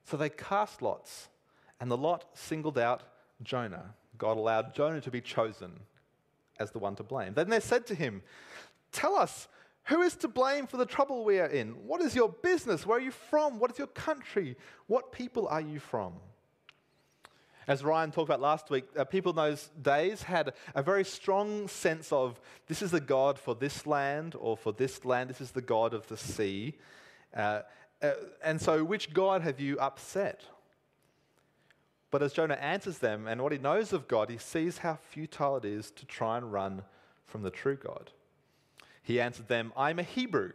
So 0.06 0.18
they 0.18 0.30
cast 0.30 0.82
lots, 0.82 1.30
and 1.80 1.90
the 1.90 1.98
lot 1.98 2.26
singled 2.34 2.78
out 2.78 3.04
Jonah. 3.42 3.94
God 4.18 4.38
allowed 4.38 4.76
Jonah 4.76 5.02
to 5.02 5.12
be 5.12 5.22
chosen 5.22 5.72
as 6.60 6.72
the 6.72 6.80
one 6.80 6.96
to 6.96 7.04
blame. 7.04 7.34
Then 7.34 7.50
they 7.50 7.60
said 7.60 7.86
to 7.88 7.96
him, 7.96 8.22
Tell 8.92 9.16
us, 9.16 9.48
who 9.86 10.02
is 10.02 10.16
to 10.18 10.28
blame 10.28 10.68
for 10.68 10.78
the 10.78 10.86
trouble 10.86 11.26
we 11.26 11.40
are 11.40 11.48
in? 11.48 11.70
What 11.88 12.02
is 12.02 12.16
your 12.16 12.30
business? 12.30 12.86
Where 12.86 12.98
are 12.98 13.02
you 13.02 13.12
from? 13.12 13.60
What 13.60 13.72
is 13.72 13.78
your 13.78 13.88
country? 13.88 14.56
What 14.88 15.12
people 15.12 15.48
are 15.48 15.62
you 15.62 15.80
from? 15.80 16.14
As 17.68 17.84
Ryan 17.84 18.12
talked 18.12 18.28
about 18.28 18.42
last 18.42 18.70
week, 18.70 18.86
uh, 18.98 19.06
people 19.06 19.32
in 19.32 19.36
those 19.38 19.70
days 19.82 20.24
had 20.24 20.54
a 20.76 20.84
very 20.84 21.06
strong 21.06 21.68
sense 21.68 22.12
of 22.12 22.40
this 22.68 22.82
is 22.82 22.92
the 22.92 23.00
God 23.00 23.40
for 23.40 23.56
this 23.56 23.88
land, 23.88 24.36
or 24.38 24.58
for 24.58 24.74
this 24.74 25.06
land, 25.06 25.30
this 25.30 25.42
is 25.42 25.52
the 25.52 25.62
God 25.62 25.94
of 25.94 26.08
the 26.08 26.18
sea. 26.18 26.76
Uh, 27.36 27.62
uh, 28.02 28.12
and 28.44 28.62
so, 28.62 28.84
which 28.84 29.14
God 29.14 29.42
have 29.42 29.60
you 29.60 29.80
upset? 29.80 30.44
But 32.12 32.22
as 32.22 32.34
Jonah 32.34 32.56
answers 32.56 33.00
them 33.00 33.28
and 33.28 33.42
what 33.42 33.54
he 33.54 33.58
knows 33.58 33.94
of 33.94 34.08
God, 34.08 34.30
he 34.30 34.38
sees 34.38 34.80
how 34.80 35.00
futile 35.10 35.58
it 35.58 35.66
is 35.66 35.90
to 35.92 36.06
try 36.06 36.38
and 36.38 36.52
run 36.52 36.84
from 37.26 37.42
the 37.42 37.50
true 37.50 37.76
God. 37.76 38.12
He 39.02 39.20
answered 39.20 39.48
them, 39.48 39.74
I'm 39.76 40.00
a 40.00 40.04
Hebrew. 40.04 40.52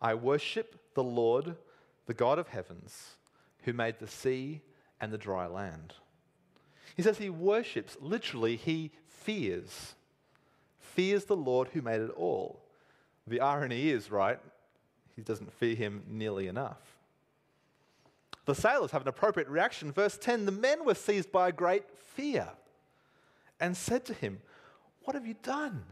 I 0.00 0.14
worship 0.14 0.78
the 0.94 1.02
Lord, 1.02 1.56
the 2.06 2.14
God 2.14 2.38
of 2.38 2.48
heavens, 2.48 3.16
who 3.64 3.72
made 3.72 3.98
the 3.98 4.06
sea 4.06 4.60
and 5.00 5.12
the 5.12 5.18
dry 5.18 5.46
land. 5.46 5.94
He 6.96 7.02
says 7.02 7.18
he 7.18 7.30
worships, 7.30 7.96
literally, 8.00 8.56
he 8.56 8.92
fears. 9.06 9.94
Fears 10.78 11.24
the 11.26 11.36
Lord 11.36 11.68
who 11.68 11.82
made 11.82 12.00
it 12.00 12.10
all. 12.16 12.62
The 13.26 13.40
irony 13.40 13.90
is, 13.90 14.10
right, 14.10 14.38
he 15.14 15.22
doesn't 15.22 15.52
fear 15.52 15.74
him 15.74 16.04
nearly 16.08 16.46
enough. 16.46 16.78
The 18.46 18.54
sailors 18.54 18.92
have 18.92 19.02
an 19.02 19.08
appropriate 19.08 19.48
reaction. 19.48 19.92
Verse 19.92 20.16
10 20.16 20.46
The 20.46 20.52
men 20.52 20.84
were 20.84 20.94
seized 20.94 21.32
by 21.32 21.48
a 21.48 21.52
great 21.52 21.90
fear 21.90 22.48
and 23.60 23.76
said 23.76 24.04
to 24.06 24.14
him, 24.14 24.40
What 25.04 25.14
have 25.14 25.26
you 25.26 25.34
done? 25.42 25.84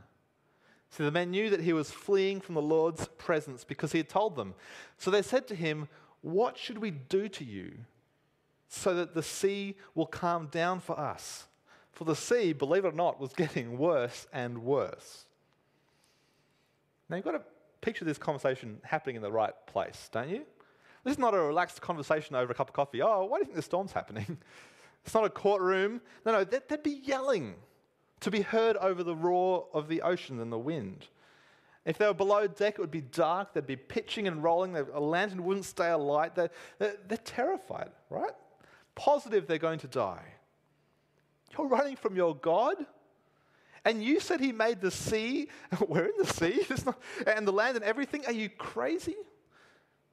So 0.90 1.04
the 1.04 1.10
men 1.10 1.32
knew 1.32 1.50
that 1.50 1.62
he 1.62 1.72
was 1.72 1.90
fleeing 1.90 2.40
from 2.40 2.54
the 2.54 2.62
Lord's 2.62 3.08
presence 3.18 3.64
because 3.64 3.90
he 3.90 3.98
had 3.98 4.08
told 4.08 4.36
them. 4.36 4.54
So 4.96 5.10
they 5.10 5.22
said 5.22 5.48
to 5.48 5.56
him, 5.56 5.88
What 6.20 6.56
should 6.56 6.78
we 6.78 6.92
do 6.92 7.28
to 7.30 7.44
you 7.44 7.78
so 8.74 8.94
that 8.94 9.14
the 9.14 9.22
sea 9.22 9.76
will 9.94 10.06
calm 10.06 10.48
down 10.48 10.80
for 10.80 10.98
us. 10.98 11.46
For 11.92 12.04
the 12.04 12.16
sea, 12.16 12.52
believe 12.52 12.84
it 12.84 12.88
or 12.88 12.92
not, 12.92 13.20
was 13.20 13.32
getting 13.32 13.78
worse 13.78 14.26
and 14.32 14.64
worse. 14.64 15.26
Now 17.08 17.16
you've 17.16 17.24
got 17.24 17.32
to 17.32 17.42
picture 17.80 18.04
this 18.04 18.18
conversation 18.18 18.78
happening 18.82 19.16
in 19.16 19.22
the 19.22 19.30
right 19.30 19.54
place, 19.66 20.08
don't 20.12 20.28
you? 20.28 20.44
This 21.04 21.12
is 21.12 21.18
not 21.18 21.34
a 21.34 21.38
relaxed 21.38 21.80
conversation 21.82 22.34
over 22.34 22.52
a 22.52 22.54
cup 22.54 22.68
of 22.68 22.74
coffee. 22.74 23.02
Oh, 23.02 23.26
why 23.26 23.36
do 23.36 23.40
you 23.42 23.44
think 23.44 23.56
the 23.56 23.62
storm's 23.62 23.92
happening? 23.92 24.38
It's 25.04 25.12
not 25.12 25.26
a 25.26 25.28
courtroom. 25.28 26.00
No, 26.24 26.32
no, 26.32 26.44
they'd, 26.44 26.82
be 26.82 27.02
yelling 27.04 27.56
to 28.20 28.30
be 28.30 28.40
heard 28.40 28.78
over 28.78 29.02
the 29.02 29.14
roar 29.14 29.66
of 29.74 29.86
the 29.86 30.00
ocean 30.00 30.40
and 30.40 30.50
the 30.50 30.58
wind. 30.58 31.08
If 31.84 31.98
they 31.98 32.06
were 32.06 32.14
below 32.14 32.46
deck, 32.46 32.76
it 32.76 32.80
would 32.80 32.90
be 32.90 33.02
dark. 33.02 33.52
They'd 33.52 33.66
be 33.66 33.76
pitching 33.76 34.26
and 34.26 34.42
rolling. 34.42 34.74
A 34.76 34.98
lantern 34.98 35.44
wouldn't 35.44 35.66
stay 35.66 35.90
alight. 35.90 36.34
They're, 36.34 36.50
they're 36.78 37.18
terrified, 37.22 37.90
right? 38.08 38.32
Positive 38.94 39.46
they're 39.46 39.58
going 39.58 39.80
to 39.80 39.88
die. 39.88 40.24
You're 41.56 41.68
running 41.68 41.96
from 41.96 42.16
your 42.16 42.34
God? 42.34 42.76
And 43.84 44.02
you 44.02 44.18
said 44.18 44.40
he 44.40 44.52
made 44.52 44.80
the 44.80 44.90
sea. 44.90 45.48
We're 45.88 46.06
in 46.06 46.14
the 46.18 46.26
sea. 46.26 46.66
Not, 46.86 47.00
and 47.26 47.46
the 47.46 47.52
land 47.52 47.76
and 47.76 47.84
everything. 47.84 48.24
Are 48.26 48.32
you 48.32 48.48
crazy? 48.48 49.16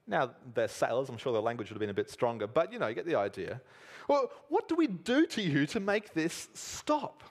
Now, 0.08 0.32
they're 0.54 0.68
sailors. 0.68 1.10
I'm 1.10 1.18
sure 1.18 1.32
their 1.32 1.42
language 1.42 1.70
would 1.70 1.76
have 1.76 1.80
been 1.80 1.90
a 1.90 1.94
bit 1.94 2.10
stronger, 2.10 2.48
but 2.48 2.74
you 2.74 2.80
know, 2.80 2.88
you 2.88 2.96
get 2.96 3.06
the 3.06 3.16
idea. 3.16 3.62
Well, 4.08 4.32
what 4.50 4.68
do 4.68 4.76
we 4.76 4.88
do 4.88 5.26
to 5.28 5.42
you 5.42 5.66
to 5.68 5.80
make 5.80 6.14
this 6.14 6.50
stop? 6.54 7.24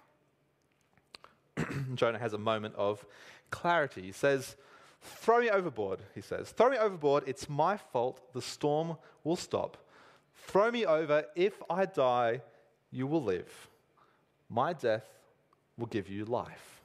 Jonah 1.95 2.19
has 2.19 2.33
a 2.33 2.39
moment 2.39 2.75
of 2.77 3.05
clarity. 3.51 4.03
He 4.03 4.13
says, 4.13 4.57
Throw 5.03 5.41
me 5.41 5.51
overboard, 5.51 6.01
he 6.15 6.21
says. 6.21 6.51
Throw 6.51 6.71
me 6.71 6.77
overboard. 6.77 7.25
It's 7.27 7.49
my 7.49 7.77
fault. 7.77 8.21
The 8.35 8.43
storm 8.43 8.97
will 9.25 9.37
stop. 9.37 9.79
Throw 10.47 10.71
me 10.71 10.85
over. 10.85 11.25
If 11.35 11.63
I 11.69 11.87
die, 11.87 12.43
you 12.91 13.07
will 13.07 13.23
live. 13.23 13.69
My 14.49 14.73
death 14.73 15.07
will 15.79 15.87
give 15.87 16.09
you 16.09 16.25
life. 16.25 16.83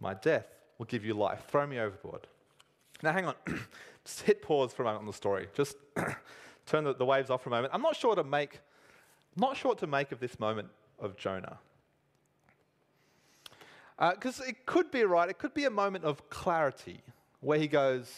My 0.00 0.14
death 0.14 0.46
will 0.78 0.86
give 0.86 1.04
you 1.04 1.14
life. 1.14 1.44
Throw 1.48 1.66
me 1.66 1.78
overboard. 1.78 2.26
Now, 3.02 3.12
hang 3.12 3.26
on. 3.26 3.34
Just 4.04 4.22
hit 4.22 4.42
pause 4.42 4.72
for 4.72 4.82
a 4.82 4.86
moment 4.86 5.02
on 5.02 5.06
the 5.06 5.12
story. 5.12 5.48
Just 5.54 5.76
turn 6.66 6.84
the, 6.84 6.94
the, 6.94 7.04
waves 7.04 7.30
off 7.30 7.42
for 7.42 7.50
a 7.50 7.52
moment. 7.52 7.72
I'm 7.74 7.82
not 7.82 7.96
sure 7.96 8.14
to 8.14 8.24
make, 8.24 8.60
not 9.36 9.56
sure 9.56 9.74
to 9.74 9.86
make 9.86 10.12
of 10.12 10.20
this 10.20 10.38
moment 10.40 10.68
of 10.98 11.16
Jonah. 11.16 11.58
Because 13.98 14.40
uh, 14.40 14.44
it 14.48 14.64
could 14.64 14.90
be 14.90 15.04
right. 15.04 15.28
It 15.28 15.38
could 15.38 15.52
be 15.52 15.66
a 15.66 15.70
moment 15.70 16.04
of 16.04 16.30
clarity 16.30 17.00
where 17.40 17.58
he 17.58 17.68
goes, 17.68 18.10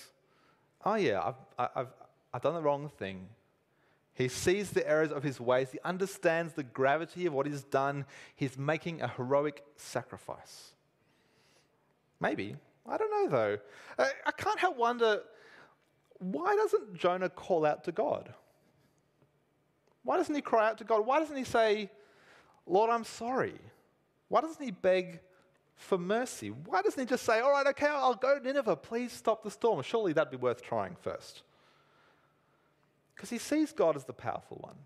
"Oh 0.84 0.94
yeah, 0.94 1.20
I've, 1.58 1.70
I've, 1.74 1.88
I've 2.32 2.42
done 2.42 2.54
the 2.54 2.62
wrong 2.62 2.88
thing. 2.88 3.28
He 4.14 4.28
sees 4.28 4.70
the 4.70 4.88
errors 4.88 5.10
of 5.10 5.22
his 5.22 5.40
ways. 5.40 5.72
He 5.72 5.78
understands 5.84 6.52
the 6.52 6.62
gravity 6.62 7.26
of 7.26 7.32
what 7.32 7.46
he's 7.46 7.62
done. 7.62 8.04
He's 8.36 8.58
making 8.58 9.00
a 9.00 9.08
heroic 9.08 9.64
sacrifice. 9.76 10.72
Maybe. 12.20 12.56
I 12.86 12.96
don't 12.96 13.10
know, 13.10 13.28
though. 13.30 13.58
I, 13.98 14.10
I 14.26 14.30
can't 14.32 14.58
help 14.58 14.76
wonder 14.76 15.22
why 16.18 16.54
doesn't 16.54 16.94
Jonah 16.94 17.28
call 17.28 17.64
out 17.64 17.84
to 17.84 17.92
God? 17.92 18.32
Why 20.04 20.16
doesn't 20.16 20.34
he 20.34 20.42
cry 20.42 20.68
out 20.68 20.78
to 20.78 20.84
God? 20.84 21.06
Why 21.06 21.18
doesn't 21.20 21.36
he 21.36 21.44
say, 21.44 21.90
Lord, 22.66 22.90
I'm 22.90 23.04
sorry? 23.04 23.54
Why 24.28 24.40
doesn't 24.40 24.62
he 24.62 24.70
beg 24.70 25.20
for 25.74 25.98
mercy? 25.98 26.50
Why 26.50 26.82
doesn't 26.82 27.00
he 27.00 27.06
just 27.06 27.24
say, 27.24 27.40
All 27.40 27.50
right, 27.50 27.66
okay, 27.68 27.86
I'll 27.86 28.14
go 28.14 28.38
to 28.38 28.44
Nineveh. 28.44 28.76
Please 28.76 29.12
stop 29.12 29.42
the 29.42 29.50
storm? 29.50 29.82
Surely 29.82 30.12
that'd 30.12 30.30
be 30.30 30.36
worth 30.36 30.62
trying 30.62 30.96
first. 31.00 31.42
Because 33.14 33.30
he 33.30 33.38
sees 33.38 33.72
God 33.72 33.96
as 33.96 34.04
the 34.04 34.12
powerful 34.12 34.58
one. 34.60 34.76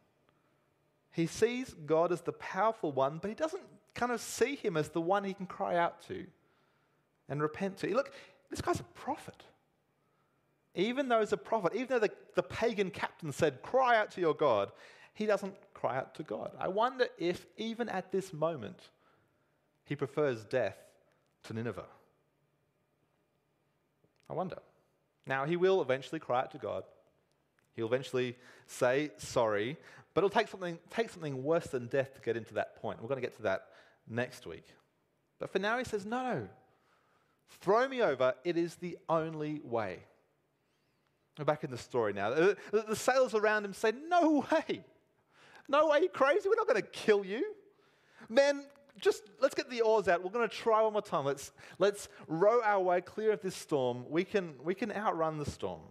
He 1.12 1.26
sees 1.26 1.75
God 1.87 2.12
as 2.12 2.21
the 2.21 2.33
powerful 2.33 2.92
one, 2.92 3.18
but 3.18 3.28
he 3.28 3.35
doesn't 3.35 3.62
kind 3.95 4.12
of 4.12 4.21
see 4.21 4.56
him 4.56 4.76
as 4.76 4.90
the 4.90 5.00
one 5.00 5.25
he 5.25 5.33
can 5.33 5.47
cry 5.47 5.76
out 5.76 6.06
to 6.09 6.26
and 7.28 7.40
repent 7.40 7.78
to. 7.78 7.95
Look, 7.95 8.12
this 8.50 8.61
guy's 8.61 8.80
a 8.80 8.85
prophet. 8.95 9.42
Even 10.75 11.09
though 11.09 11.21
he's 11.21 11.33
a 11.33 11.38
prophet, 11.38 11.73
even 11.75 11.88
though 11.88 11.99
the, 12.00 12.11
the 12.35 12.42
pagan 12.42 12.90
captain 12.90 13.33
said, 13.33 13.62
cry 13.62 13.97
out 13.97 14.11
to 14.12 14.21
your 14.21 14.35
God, 14.35 14.71
he 15.14 15.25
doesn't 15.25 15.54
cry 15.73 15.97
out 15.97 16.14
to 16.16 16.23
God. 16.23 16.52
I 16.59 16.68
wonder 16.68 17.06
if, 17.16 17.47
even 17.56 17.88
at 17.88 18.12
this 18.12 18.35
moment, 18.35 18.78
he 19.87 19.97
prefers 19.97 20.45
death 20.45 20.76
to 21.45 21.54
Nineveh. 21.54 21.87
I 24.28 24.35
wonder. 24.35 24.59
Now, 25.26 25.47
he 25.47 25.56
will 25.56 25.80
eventually 25.80 26.21
cry 26.21 26.40
out 26.40 26.50
to 26.50 26.59
God. 26.59 26.85
He'll 27.76 27.87
eventually 27.87 28.37
say 28.66 29.11
sorry, 29.18 29.76
but 30.14 30.25
it'll 30.25 30.30
take 30.30 30.49
something, 30.49 30.78
take 30.90 31.11
something 31.11 31.45
worse 31.45 31.66
than 31.66 31.87
death 31.88 32.14
to 32.14 32.21
get 32.23 32.37
into 32.37 32.54
that 32.54 32.80
point. 32.80 33.02
We're 33.02 33.09
going 33.09 33.21
to 33.21 33.26
get 33.26 33.37
to 33.37 33.42
that 33.42 33.66
next 34.09 34.47
week. 34.47 34.64
But 35.38 35.50
for 35.50 35.59
now, 35.59 35.76
he 35.76 35.85
says, 35.85 36.06
No, 36.06 36.49
throw 37.61 37.87
me 37.87 38.00
over. 38.00 38.35
It 38.42 38.56
is 38.56 38.76
the 38.76 38.97
only 39.09 39.61
way. 39.62 39.99
We're 41.38 41.45
back 41.45 41.64
in 41.64 41.71
the 41.71 41.76
story 41.76 42.14
now. 42.14 42.30
The, 42.30 42.56
the 42.73 42.97
sailors 42.97 43.35
around 43.35 43.66
him 43.66 43.75
say, 43.75 43.92
No 44.09 44.47
way. 44.50 44.83
No 45.68 45.88
way, 45.88 46.00
you 46.00 46.09
crazy. 46.09 46.49
We're 46.49 46.56
not 46.56 46.68
going 46.68 46.80
to 46.80 46.88
kill 46.88 47.25
you. 47.25 47.45
Men, 48.30 48.64
just 48.99 49.25
let's 49.40 49.54
get 49.54 49.68
the 49.68 49.83
oars 49.83 50.09
out. 50.09 50.25
We're 50.25 50.30
going 50.30 50.49
to 50.49 50.54
try 50.54 50.80
one 50.80 50.95
more 50.95 51.02
time. 51.02 51.25
Let's, 51.25 51.52
let's 51.78 52.09
row 52.26 52.62
our 52.62 52.80
way 52.80 53.00
clear 53.02 53.33
of 53.33 53.42
this 53.42 53.54
storm. 53.54 54.04
We 54.09 54.25
can, 54.25 54.54
we 54.62 54.75
can 54.75 54.90
outrun 54.92 55.38
the 55.38 55.50
storm. 55.50 55.83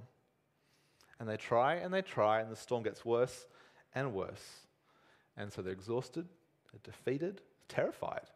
And 1.19 1.29
they 1.29 1.38
try 1.38 1.75
and 1.75 1.93
they 1.93 2.01
try, 2.01 2.41
and 2.41 2.51
the 2.51 2.55
storm 2.55 2.84
gets 2.84 3.05
worse 3.05 3.45
and 3.93 4.13
worse. 4.13 4.65
And 5.38 5.51
so 5.51 5.62
they're 5.62 5.74
exhausted, 5.74 6.27
they're 6.72 6.79
defeated, 6.84 7.41
terrified, 7.67 8.27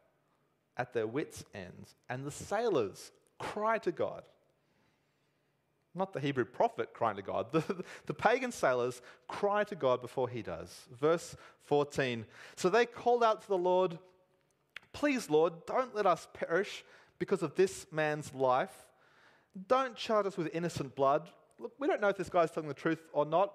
at 0.77 0.93
their 0.93 1.07
wits' 1.07 1.43
ends. 1.53 1.95
And 2.09 2.25
the 2.25 2.31
sailors 2.31 3.11
cry 3.37 3.77
to 3.79 3.91
God. 3.91 4.23
Not 5.95 6.13
the 6.13 6.19
Hebrew 6.19 6.45
prophet 6.45 6.93
crying 6.93 7.15
to 7.15 7.21
God. 7.21 7.47
The, 7.51 7.83
the 8.05 8.13
pagan 8.13 8.51
sailors 8.51 9.01
cry 9.27 9.63
to 9.65 9.75
God 9.75 10.01
before 10.01 10.29
he 10.29 10.41
does. 10.41 10.87
Verse 10.99 11.35
14. 11.65 12.25
So 12.55 12.69
they 12.69 12.85
called 12.85 13.23
out 13.23 13.41
to 13.41 13.47
the 13.47 13.57
Lord, 13.57 13.97
Please, 14.93 15.29
Lord, 15.29 15.65
don't 15.65 15.95
let 15.95 16.05
us 16.05 16.27
perish 16.33 16.83
because 17.19 17.43
of 17.43 17.55
this 17.55 17.85
man's 17.91 18.33
life. 18.33 18.73
Don't 19.67 19.95
charge 19.95 20.25
us 20.25 20.37
with 20.37 20.49
innocent 20.53 20.95
blood. 20.95 21.29
Look, 21.59 21.73
we 21.77 21.87
don't 21.87 22.01
know 22.01 22.09
if 22.09 22.17
this 22.17 22.29
guy's 22.29 22.51
telling 22.51 22.69
the 22.69 22.73
truth 22.73 22.99
or 23.13 23.25
not. 23.25 23.53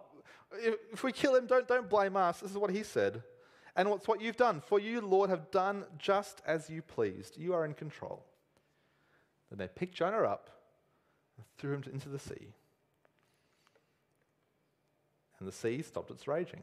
If, 0.52 0.74
if 0.92 1.02
we 1.02 1.12
kill 1.12 1.34
him, 1.34 1.46
don't, 1.46 1.66
don't 1.66 1.88
blame 1.88 2.16
us. 2.16 2.40
This 2.40 2.50
is 2.50 2.58
what 2.58 2.70
he 2.70 2.82
said. 2.82 3.22
And 3.76 3.90
what's 3.90 4.06
what 4.06 4.20
you've 4.20 4.36
done. 4.36 4.60
For 4.60 4.78
you, 4.78 5.00
Lord, 5.00 5.30
have 5.30 5.50
done 5.50 5.84
just 5.98 6.42
as 6.46 6.70
you 6.70 6.82
pleased. 6.82 7.36
You 7.36 7.54
are 7.54 7.64
in 7.64 7.74
control. 7.74 8.24
Then 9.50 9.58
they 9.58 9.68
picked 9.68 9.94
Jonah 9.94 10.22
up 10.22 10.50
and 11.36 11.46
threw 11.58 11.72
him 11.74 11.84
into 11.92 12.08
the 12.08 12.18
sea. 12.18 12.52
And 15.38 15.48
the 15.48 15.52
sea 15.52 15.82
stopped 15.82 16.10
its 16.10 16.28
raging. 16.28 16.62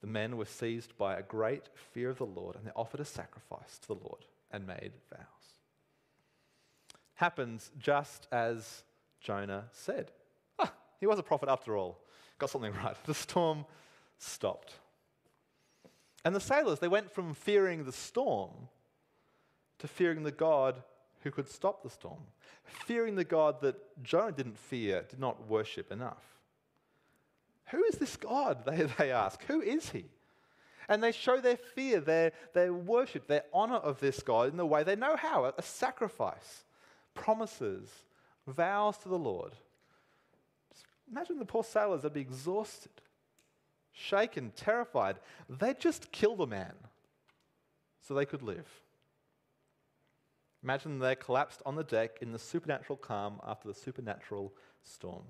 The 0.00 0.06
men 0.06 0.36
were 0.36 0.44
seized 0.44 0.96
by 0.98 1.16
a 1.16 1.22
great 1.22 1.68
fear 1.92 2.10
of 2.10 2.18
the 2.18 2.26
Lord, 2.26 2.56
and 2.56 2.66
they 2.66 2.72
offered 2.76 3.00
a 3.00 3.06
sacrifice 3.06 3.78
to 3.78 3.88
the 3.88 3.94
Lord 3.94 4.26
and 4.50 4.66
made 4.66 4.92
vows. 5.10 5.60
Happens 7.14 7.70
just 7.78 8.28
as 8.32 8.82
Jonah 9.24 9.64
said. 9.72 10.12
Ah, 10.58 10.72
he 11.00 11.06
was 11.06 11.18
a 11.18 11.22
prophet 11.22 11.48
after 11.48 11.76
all. 11.76 11.98
Got 12.38 12.50
something 12.50 12.72
right. 12.84 12.94
The 13.06 13.14
storm 13.14 13.64
stopped. 14.18 14.74
And 16.24 16.36
the 16.36 16.40
sailors, 16.40 16.78
they 16.78 16.88
went 16.88 17.10
from 17.10 17.34
fearing 17.34 17.84
the 17.84 17.92
storm 17.92 18.50
to 19.78 19.88
fearing 19.88 20.22
the 20.22 20.30
God 20.30 20.82
who 21.22 21.30
could 21.30 21.48
stop 21.48 21.82
the 21.82 21.90
storm, 21.90 22.20
fearing 22.64 23.16
the 23.16 23.24
God 23.24 23.60
that 23.62 24.02
Jonah 24.02 24.32
didn't 24.32 24.58
fear, 24.58 25.04
did 25.08 25.18
not 25.18 25.48
worship 25.48 25.90
enough. 25.90 26.22
Who 27.70 27.82
is 27.84 27.96
this 27.96 28.16
God? 28.16 28.58
They, 28.66 28.82
they 28.98 29.10
ask. 29.10 29.42
Who 29.44 29.62
is 29.62 29.90
he? 29.90 30.04
And 30.86 31.02
they 31.02 31.12
show 31.12 31.40
their 31.40 31.56
fear, 31.56 32.00
their, 32.00 32.32
their 32.52 32.74
worship, 32.74 33.26
their 33.26 33.44
honor 33.54 33.76
of 33.76 34.00
this 34.00 34.22
God 34.22 34.50
in 34.50 34.58
the 34.58 34.66
way 34.66 34.82
they 34.82 34.96
know 34.96 35.16
how 35.16 35.46
a, 35.46 35.54
a 35.56 35.62
sacrifice, 35.62 36.64
promises, 37.14 37.88
vows 38.46 38.98
to 38.98 39.08
the 39.08 39.18
Lord. 39.18 39.52
Just 40.72 40.84
imagine 41.10 41.38
the 41.38 41.44
poor 41.44 41.64
sailors, 41.64 42.02
they'd 42.02 42.12
be 42.12 42.20
exhausted, 42.20 42.92
shaken, 43.92 44.52
terrified. 44.56 45.16
They'd 45.48 45.80
just 45.80 46.12
kill 46.12 46.36
the 46.36 46.46
man 46.46 46.74
so 48.00 48.14
they 48.14 48.26
could 48.26 48.42
live. 48.42 48.68
Imagine 50.62 50.98
they 50.98 51.14
collapsed 51.14 51.60
on 51.66 51.76
the 51.76 51.84
deck 51.84 52.18
in 52.22 52.32
the 52.32 52.38
supernatural 52.38 52.96
calm 52.96 53.38
after 53.46 53.68
the 53.68 53.74
supernatural 53.74 54.52
storm. 54.82 55.24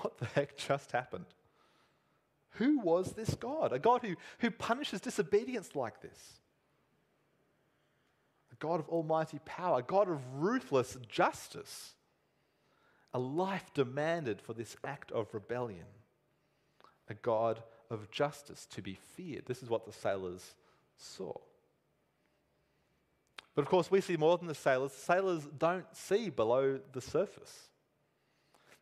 What 0.00 0.18
the 0.18 0.26
heck 0.26 0.56
just 0.56 0.92
happened? 0.92 1.26
Who 2.56 2.78
was 2.80 3.12
this 3.12 3.34
God? 3.34 3.72
A 3.72 3.78
God 3.78 4.02
who, 4.02 4.14
who 4.38 4.50
punishes 4.50 5.00
disobedience 5.00 5.74
like 5.74 6.02
this. 6.02 6.40
A 8.52 8.56
God 8.56 8.80
of 8.80 8.88
almighty 8.88 9.40
power, 9.44 9.78
a 9.78 9.82
God 9.82 10.08
of 10.08 10.20
ruthless 10.34 10.98
justice. 11.08 11.94
A 13.14 13.18
life 13.18 13.72
demanded 13.74 14.40
for 14.40 14.54
this 14.54 14.76
act 14.84 15.12
of 15.12 15.32
rebellion. 15.32 15.86
A 17.08 17.14
God 17.14 17.62
of 17.90 18.10
justice 18.10 18.66
to 18.66 18.82
be 18.82 18.98
feared. 19.16 19.44
This 19.46 19.62
is 19.62 19.68
what 19.68 19.84
the 19.84 19.92
sailors 19.92 20.54
saw. 20.96 21.34
But 23.54 23.62
of 23.62 23.68
course, 23.68 23.90
we 23.90 24.00
see 24.00 24.16
more 24.16 24.38
than 24.38 24.46
the 24.48 24.54
sailors. 24.54 24.92
Sailors 24.92 25.46
don't 25.58 25.84
see 25.94 26.30
below 26.30 26.80
the 26.92 27.02
surface. 27.02 27.68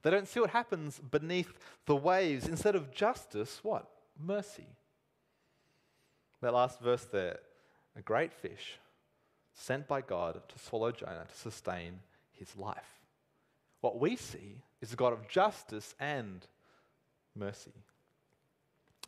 They 0.03 0.11
don't 0.11 0.29
see 0.29 0.41
what 0.41 0.51
happens 0.51 0.99
beneath 0.99 1.53
the 1.87 1.97
waves. 1.97 2.47
Instead 2.47 2.77
of 2.77 2.93
justice, 2.93 3.61
what? 3.63 3.91
Mercy. 4.19 4.67
That 6.41 6.55
last 6.55 6.81
verse 6.81 7.05
there 7.05 7.41
a 7.97 8.03
great 8.03 8.33
fish 8.33 8.79
sent 9.55 9.89
by 9.89 10.01
God 10.01 10.41
to 10.49 10.59
swallow 10.59 10.93
Jonah 10.93 11.27
to 11.29 11.37
sustain 11.37 11.99
his 12.33 12.57
life. 12.57 13.00
What 13.81 13.99
we 13.99 14.17
see 14.17 14.57
is 14.81 14.93
a 14.93 14.97
God 14.97 15.13
of 15.13 15.29
justice 15.29 15.95
and 15.99 16.47
mercy. 17.35 17.73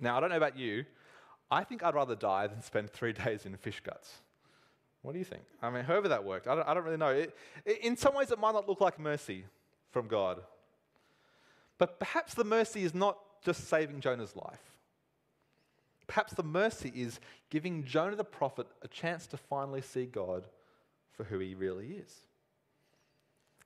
Now, 0.00 0.16
I 0.16 0.20
don't 0.20 0.30
know 0.30 0.36
about 0.36 0.58
you, 0.58 0.84
I 1.50 1.64
think 1.64 1.82
I'd 1.82 1.94
rather 1.94 2.14
die 2.14 2.46
than 2.46 2.62
spend 2.62 2.90
three 2.90 3.12
days 3.24 3.44
in 3.44 3.56
fish 3.56 3.80
guts. 3.84 4.12
What 5.02 5.12
do 5.12 5.18
you 5.18 5.24
think? 5.24 5.42
I 5.60 5.68
mean, 5.70 5.84
however 5.84 6.08
that 6.08 6.24
worked, 6.24 6.46
I 6.46 6.54
don't, 6.54 6.66
I 6.66 6.74
don't 6.74 6.84
really 6.84 6.96
know. 6.96 7.08
It, 7.08 7.36
in 7.82 7.96
some 7.96 8.14
ways, 8.14 8.30
it 8.30 8.38
might 8.38 8.52
not 8.52 8.68
look 8.68 8.80
like 8.80 8.98
mercy 8.98 9.44
from 9.90 10.06
God. 10.06 10.40
But 11.76 11.98
perhaps 11.98 12.34
the 12.34 12.44
mercy 12.44 12.84
is 12.84 12.94
not 12.94 13.18
just 13.44 13.68
saving 13.68 14.00
Jonah's 14.00 14.36
life. 14.36 14.60
Perhaps 16.06 16.34
the 16.34 16.44
mercy 16.44 16.92
is 16.94 17.18
giving 17.50 17.84
Jonah 17.84 18.16
the 18.16 18.24
prophet 18.24 18.66
a 18.82 18.88
chance 18.88 19.26
to 19.28 19.36
finally 19.36 19.80
see 19.80 20.06
God 20.06 20.44
for 21.10 21.24
who 21.24 21.38
he 21.38 21.54
really 21.54 21.86
is. 21.86 22.14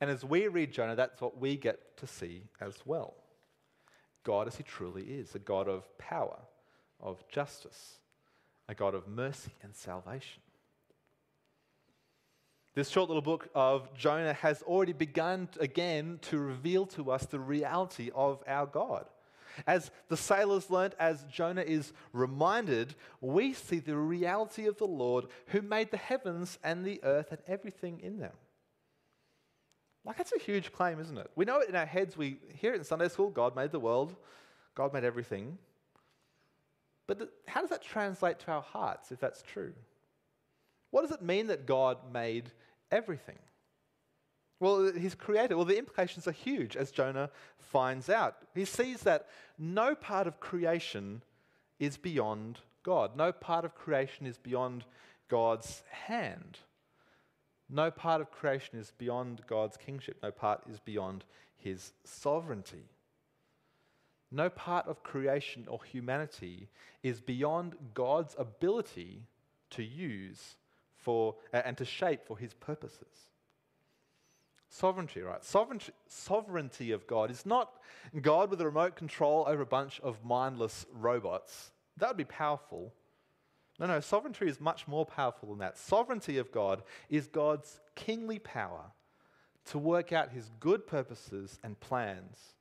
And 0.01 0.11
as 0.11 0.25
we 0.25 0.49
read 0.49 0.73
Jonah, 0.73 0.97
that's 0.97 1.21
what 1.21 1.39
we 1.41 1.57
get 1.57 1.97
to 1.99 2.07
see 2.07 2.43
as 2.61 2.75
well. 2.85 3.15
God 4.25 4.49
as 4.49 4.57
he 4.57 4.63
truly 4.63 5.03
is 5.03 5.35
a 5.35 5.39
God 5.39 5.69
of 5.69 5.85
power, 5.99 6.39
of 7.01 7.27
justice, 7.29 7.99
a 8.69 8.75
God 8.75 8.95
of 8.95 9.07
mercy 9.09 9.53
and 9.63 9.75
salvation. 9.75 10.43
This 12.75 12.91
short 12.91 13.09
little 13.09 13.23
book 13.23 13.49
of 13.55 13.89
Jonah 13.95 14.35
has 14.35 14.61
already 14.63 14.93
begun 14.93 15.49
again 15.61 16.19
to 16.23 16.39
reveal 16.39 16.85
to 16.89 17.11
us 17.11 17.25
the 17.25 17.41
reality 17.41 18.11
of 18.15 18.43
our 18.47 18.67
God. 18.67 19.07
As 19.67 19.91
the 20.09 20.17
sailors 20.17 20.69
learnt, 20.69 20.95
as 20.99 21.25
Jonah 21.33 21.63
is 21.63 21.95
reminded, 22.13 22.95
we 23.23 23.55
see 23.55 23.79
the 23.79 23.97
reality 23.97 24.67
of 24.67 24.77
the 24.77 24.87
Lord 24.87 25.27
who 25.47 25.63
made 25.63 25.91
the 25.91 25.97
heavens 25.97 26.59
and 26.63 26.85
the 26.85 27.01
earth 27.03 27.29
and 27.31 27.41
everything 27.47 28.01
in 28.03 28.19
them. 28.19 28.35
Like, 30.07 30.17
that's 30.17 30.33
a 30.33 30.39
huge 30.39 30.73
claim, 30.73 31.01
isn't 31.01 31.19
it? 31.19 31.31
We 31.35 31.45
know 31.45 31.59
it 31.59 31.69
in 31.69 31.75
our 31.75 31.85
heads, 31.85 32.17
we 32.17 32.39
hear 32.55 32.73
it 32.73 32.77
in 32.77 32.85
Sunday 32.85 33.09
school 33.09 33.29
God 33.29 33.57
made 33.57 33.73
the 33.73 33.81
world, 33.81 34.15
God 34.77 34.95
made 34.95 35.05
everything. 35.05 35.59
But 37.09 37.33
how 37.47 37.61
does 37.61 37.71
that 37.71 37.83
translate 37.83 38.39
to 38.41 38.53
our 38.53 38.63
hearts 38.63 39.11
if 39.11 39.21
that's 39.21 39.43
true? 39.43 39.73
What 40.91 41.03
does 41.03 41.11
it 41.11 41.23
mean 41.23 41.49
that 41.49 41.67
God 41.67 41.99
made 42.13 42.53
everything? 42.91 43.39
Well, 44.61 44.93
he's 44.93 45.15
created. 45.15 45.57
Well, 45.57 45.65
the 45.65 45.79
implications 45.79 46.27
are 46.27 46.33
huge, 46.33 46.77
as 46.77 46.91
Jonah 46.91 47.31
finds 47.59 48.09
out. 48.09 48.37
He 48.55 48.65
sees 48.65 49.01
that 49.01 49.27
no 49.59 49.95
part 49.95 50.27
of 50.27 50.41
creation 50.41 51.23
is 51.79 51.97
beyond 51.97 52.61
God. 52.83 53.17
No 53.17 53.33
part 53.33 53.65
of 53.65 53.75
creation 53.75 54.25
is 54.25 54.39
beyond 54.39 54.85
God's 55.29 55.83
hand. 55.91 56.59
No 57.69 57.91
part 57.91 58.21
of 58.21 58.31
creation 58.31 58.79
is 58.79 58.93
beyond 58.97 59.43
God's 59.47 59.77
kingship. 59.77 60.19
No 60.23 60.31
part 60.31 60.63
is 60.71 60.79
beyond 60.79 61.25
his 61.57 61.93
sovereignty. 62.05 62.85
No 64.31 64.49
part 64.49 64.87
of 64.87 65.03
creation 65.03 65.67
or 65.69 65.83
humanity 65.85 66.69
is 67.03 67.21
beyond 67.21 67.75
God's 67.95 68.35
ability 68.39 69.23
to 69.71 69.83
use 69.83 70.57
for, 70.97 71.37
and 71.53 71.77
to 71.79 71.85
shape 71.85 72.27
for 72.27 72.39
his 72.39 72.55
purposes. 72.55 73.31
Sovereignty, 74.69 75.23
right? 75.23 75.45
Sovereignty, 75.45 75.93
sovereignty 76.09 76.91
of 76.91 77.07
God 77.07 77.31
is 77.31 77.47
not 77.47 77.73
God 78.21 78.51
with 78.51 78.61
a 78.61 78.67
remote 78.67 78.97
control 78.97 79.45
over 79.47 79.63
a 79.63 79.67
bunch 79.67 80.01
of 80.01 80.25
mindless 80.25 80.87
robots. 80.93 81.71
That 81.97 82.09
would 82.09 82.17
be 82.17 82.25
powerful. 82.25 82.93
No, 83.79 83.87
no, 83.87 84.01
sovereignty 84.01 84.49
is 84.49 84.61
much 84.61 84.89
more 84.89 85.05
powerful 85.05 85.51
than 85.51 85.59
that. 85.59 85.77
Sovereignty 85.77 86.39
of 86.39 86.51
God 86.51 86.83
is 87.11 87.27
God's 87.27 87.81
kingly 87.95 88.39
power 88.39 88.93
to 89.67 89.79
work 89.79 90.13
out 90.13 90.31
his 90.31 90.51
good 90.61 90.87
purposes 90.87 91.59
and 91.63 91.79
plans, 91.79 92.55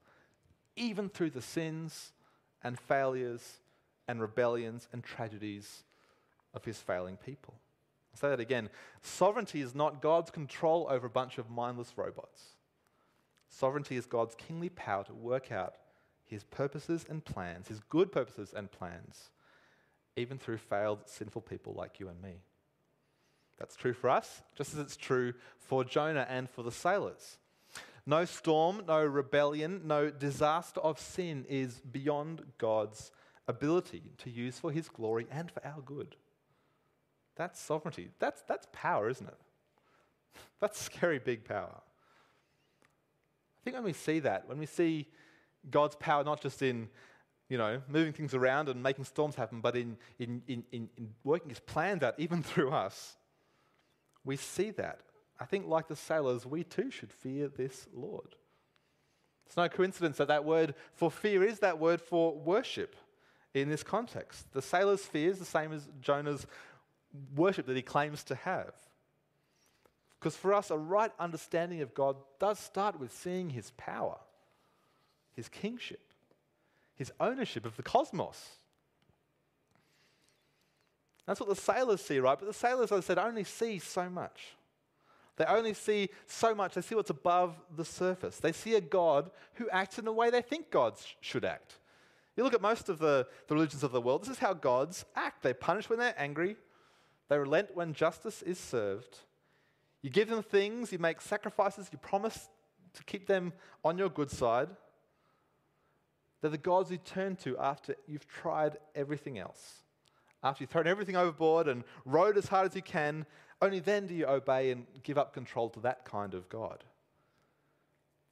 even 0.75 1.07
through 1.07 1.29
the 1.29 1.41
sins 1.41 2.11
and 2.63 2.79
failures 2.79 3.59
and 4.07 4.19
rebellions 4.19 4.87
and 4.91 5.03
tragedies 5.03 5.83
of 6.53 6.65
his 6.65 6.79
failing 6.79 7.15
people. 7.15 7.53
I'll 8.13 8.19
say 8.19 8.29
that 8.29 8.39
again. 8.39 8.69
Sovereignty 9.01 9.61
is 9.61 9.75
not 9.75 10.01
God's 10.01 10.31
control 10.31 10.87
over 10.89 11.07
a 11.07 11.09
bunch 11.09 11.37
of 11.37 11.49
mindless 11.49 11.93
robots. 11.97 12.55
Sovereignty 13.49 13.95
is 13.95 14.05
God's 14.05 14.35
kingly 14.35 14.69
power 14.69 15.03
to 15.05 15.13
work 15.13 15.51
out 15.51 15.75
his 16.25 16.43
purposes 16.43 17.05
and 17.09 17.23
plans, 17.23 17.67
his 17.67 17.79
good 17.81 18.11
purposes 18.11 18.53
and 18.55 18.71
plans, 18.71 19.29
even 20.17 20.37
through 20.37 20.57
failed, 20.57 20.99
sinful 21.05 21.41
people 21.41 21.73
like 21.73 21.99
you 21.99 22.07
and 22.07 22.21
me. 22.21 22.41
That's 23.57 23.75
true 23.75 23.93
for 23.93 24.09
us, 24.09 24.41
just 24.55 24.73
as 24.73 24.79
it's 24.79 24.97
true 24.97 25.33
for 25.57 25.83
Jonah 25.83 26.27
and 26.29 26.49
for 26.49 26.63
the 26.63 26.71
sailors. 26.71 27.37
No 28.05 28.25
storm, 28.25 28.83
no 28.87 29.03
rebellion, 29.03 29.81
no 29.85 30.09
disaster 30.09 30.79
of 30.81 30.99
sin 30.99 31.45
is 31.49 31.79
beyond 31.79 32.43
God's 32.57 33.11
ability 33.47 34.03
to 34.19 34.29
use 34.29 34.59
for 34.59 34.71
his 34.71 34.89
glory 34.89 35.25
and 35.31 35.49
for 35.49 35.65
our 35.65 35.81
good. 35.81 36.15
That's 37.35 37.59
sovereignty. 37.59 38.09
That's, 38.19 38.41
that's 38.47 38.67
power, 38.71 39.09
isn't 39.09 39.27
it? 39.27 39.37
That's 40.59 40.79
scary 40.79 41.19
big 41.19 41.43
power. 41.45 41.71
I 41.73 43.61
think 43.63 43.75
when 43.75 43.83
we 43.83 43.93
see 43.93 44.19
that, 44.19 44.47
when 44.47 44.57
we 44.57 44.65
see 44.65 45.07
God's 45.69 45.95
power 45.95 46.23
not 46.23 46.41
just 46.41 46.61
in 46.61 46.87
you 47.49 47.57
know, 47.57 47.81
moving 47.87 48.13
things 48.13 48.33
around 48.33 48.69
and 48.69 48.81
making 48.81 49.05
storms 49.05 49.35
happen, 49.35 49.61
but 49.61 49.75
in, 49.75 49.97
in, 50.17 50.41
in, 50.47 50.63
in, 50.71 50.89
working 51.23 51.49
his 51.49 51.59
plans 51.59 52.01
out, 52.01 52.15
even 52.17 52.41
through 52.43 52.71
us, 52.71 53.17
we 54.23 54.35
see 54.35 54.71
that. 54.71 55.01
I 55.39 55.45
think, 55.45 55.67
like 55.67 55.87
the 55.87 55.95
sailors, 55.95 56.45
we 56.45 56.63
too 56.63 56.89
should 56.89 57.11
fear 57.11 57.47
this 57.47 57.87
Lord. 57.93 58.35
It's 59.45 59.57
no 59.57 59.69
coincidence 59.69 60.17
that 60.17 60.29
that 60.29 60.45
word 60.45 60.73
for 60.93 61.11
fear 61.11 61.43
is 61.43 61.59
that 61.59 61.77
word 61.77 62.01
for 62.01 62.33
worship 62.33 62.95
in 63.53 63.69
this 63.69 63.83
context. 63.83 64.51
The 64.53 64.61
sailor's 64.61 65.05
fear 65.05 65.29
is 65.29 65.37
the 65.37 65.45
same 65.45 65.71
as 65.71 65.87
Jonah's 66.01 66.47
worship 67.35 67.67
that 67.67 67.75
he 67.75 67.81
claims 67.83 68.23
to 68.25 68.35
have. 68.35 68.73
Because 70.19 70.35
for 70.35 70.53
us, 70.53 70.71
a 70.71 70.77
right 70.77 71.11
understanding 71.19 71.81
of 71.81 71.93
God 71.93 72.15
does 72.39 72.57
start 72.57 72.99
with 72.99 73.13
seeing 73.13 73.51
his 73.51 73.71
power, 73.77 74.17
his 75.33 75.47
kingship 75.47 76.05
his 76.95 77.11
ownership 77.19 77.65
of 77.65 77.75
the 77.77 77.83
cosmos. 77.83 78.57
That's 81.25 81.39
what 81.39 81.49
the 81.49 81.55
sailors 81.55 82.01
see, 82.01 82.19
right? 82.19 82.37
But 82.37 82.47
the 82.47 82.53
sailors, 82.53 82.91
as 82.91 82.99
I 82.99 83.01
said, 83.01 83.17
only 83.17 83.43
see 83.43 83.79
so 83.79 84.09
much. 84.09 84.55
They 85.37 85.45
only 85.45 85.73
see 85.73 86.09
so 86.27 86.55
much. 86.55 86.75
They 86.75 86.81
see 86.81 86.95
what's 86.95 87.09
above 87.09 87.55
the 87.75 87.83
surface. 87.83 88.37
They 88.37 88.51
see 88.51 88.75
a 88.75 88.81
God 88.81 89.31
who 89.55 89.69
acts 89.69 89.99
in 89.99 90.05
the 90.05 90.13
way 90.13 90.29
they 90.29 90.41
think 90.41 90.71
gods 90.71 91.05
should 91.19 91.43
act. 91.43 91.79
You 92.37 92.43
look 92.43 92.53
at 92.53 92.61
most 92.61 92.89
of 92.89 92.99
the, 92.99 93.27
the 93.47 93.55
religions 93.55 93.83
of 93.83 93.91
the 93.91 94.01
world, 94.01 94.23
this 94.23 94.29
is 94.29 94.39
how 94.39 94.53
gods 94.53 95.05
act. 95.15 95.41
They 95.41 95.53
punish 95.53 95.89
when 95.89 95.99
they're 95.99 96.15
angry, 96.17 96.57
they 97.29 97.37
relent 97.37 97.75
when 97.75 97.93
justice 97.93 98.41
is 98.41 98.59
served. 98.59 99.17
You 100.01 100.09
give 100.09 100.29
them 100.29 100.43
things, 100.43 100.91
you 100.91 100.99
make 100.99 101.21
sacrifices, 101.21 101.89
you 101.91 101.97
promise 101.97 102.49
to 102.93 103.03
keep 103.03 103.25
them 103.25 103.53
on 103.83 103.97
your 103.97 104.09
good 104.09 104.29
side. 104.29 104.69
They're 106.45 106.51
the 106.51 106.59
gods 106.59 106.91
you 106.91 106.99
turn 106.99 107.37
to 107.37 107.57
after 107.57 107.95
you've 108.05 108.27
tried 108.27 108.77
everything 108.93 109.39
else. 109.39 109.81
After 110.43 110.61
you've 110.61 110.69
thrown 110.69 110.85
everything 110.85 111.15
overboard 111.15 111.67
and 111.67 111.83
rowed 112.05 112.37
as 112.37 112.47
hard 112.47 112.67
as 112.67 112.75
you 112.75 112.83
can, 112.83 113.25
only 113.63 113.79
then 113.79 114.05
do 114.05 114.13
you 114.13 114.27
obey 114.27 114.69
and 114.69 114.85
give 115.01 115.17
up 115.17 115.33
control 115.33 115.69
to 115.71 115.79
that 115.79 116.05
kind 116.05 116.35
of 116.35 116.47
God. 116.47 116.83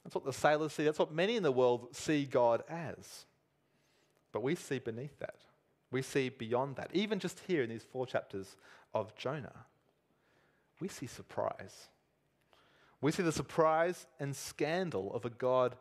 That's 0.04 0.14
what 0.14 0.24
the 0.24 0.32
sailors 0.32 0.74
see. 0.74 0.84
That's 0.84 1.00
what 1.00 1.12
many 1.12 1.34
in 1.34 1.42
the 1.42 1.50
world 1.50 1.88
see 1.90 2.24
God 2.24 2.62
as. 2.68 3.26
But 4.30 4.44
we 4.44 4.54
see 4.54 4.78
beneath 4.78 5.18
that. 5.18 5.38
We 5.90 6.00
see 6.00 6.28
beyond 6.28 6.76
that. 6.76 6.90
Even 6.92 7.18
just 7.18 7.40
here 7.48 7.64
in 7.64 7.68
these 7.70 7.82
four 7.82 8.06
chapters 8.06 8.54
of 8.94 9.16
Jonah, 9.16 9.66
we 10.78 10.86
see 10.86 11.08
surprise. 11.08 11.88
We 13.00 13.10
see 13.10 13.24
the 13.24 13.32
surprise 13.32 14.06
and 14.20 14.36
scandal 14.36 15.12
of 15.12 15.24
a 15.24 15.30
God 15.30 15.74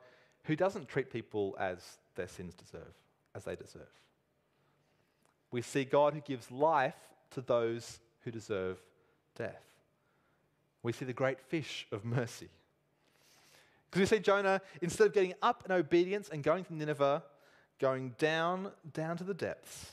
who 0.45 0.55
doesn't 0.55 0.87
treat 0.87 1.11
people 1.11 1.55
as 1.59 1.99
their 2.15 2.27
sins 2.27 2.53
deserve, 2.53 2.93
as 3.35 3.43
they 3.45 3.55
deserve. 3.55 3.81
We 5.51 5.61
see 5.61 5.85
God 5.85 6.13
who 6.13 6.21
gives 6.21 6.49
life 6.51 6.95
to 7.31 7.41
those 7.41 7.99
who 8.21 8.31
deserve 8.31 8.77
death. 9.35 9.63
We 10.81 10.91
see 10.91 11.05
the 11.05 11.13
great 11.13 11.39
fish 11.39 11.87
of 11.91 12.03
mercy. 12.03 12.49
Because 13.89 13.99
we 14.11 14.17
see 14.17 14.21
Jonah, 14.21 14.61
instead 14.81 15.07
of 15.07 15.13
getting 15.13 15.33
up 15.41 15.63
in 15.65 15.71
obedience 15.71 16.29
and 16.29 16.41
going 16.41 16.65
to 16.65 16.75
Nineveh, 16.75 17.23
going 17.79 18.15
down, 18.17 18.71
down 18.93 19.17
to 19.17 19.23
the 19.23 19.33
depths, 19.33 19.91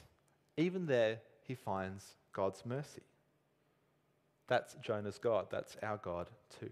even 0.56 0.86
there 0.86 1.18
he 1.42 1.54
finds 1.54 2.14
God's 2.32 2.64
mercy. 2.64 3.02
That's 4.46 4.74
Jonah's 4.76 5.18
God. 5.18 5.46
That's 5.50 5.76
our 5.82 5.98
God 5.98 6.28
too. 6.58 6.70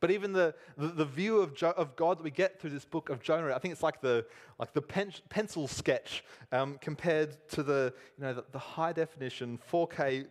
But 0.00 0.10
even 0.10 0.32
the, 0.32 0.54
the, 0.76 0.88
the 0.88 1.04
view 1.04 1.38
of, 1.38 1.54
jo- 1.54 1.74
of 1.76 1.96
God 1.96 2.18
that 2.18 2.22
we 2.22 2.30
get 2.30 2.60
through 2.60 2.70
this 2.70 2.84
book 2.84 3.08
of 3.08 3.22
Jonah, 3.22 3.54
I 3.54 3.58
think 3.58 3.72
it's 3.72 3.82
like 3.82 4.00
the, 4.00 4.24
like 4.58 4.72
the 4.72 4.82
pen- 4.82 5.12
pencil 5.28 5.66
sketch 5.66 6.24
um, 6.52 6.78
compared 6.80 7.36
to 7.50 7.62
the, 7.62 7.92
you 8.16 8.24
know, 8.24 8.34
the, 8.34 8.44
the 8.52 8.58
high 8.58 8.92
definition 8.92 9.58
4K 9.70 10.26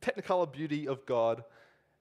technicolor 0.00 0.50
beauty 0.50 0.86
of 0.86 1.04
God 1.06 1.42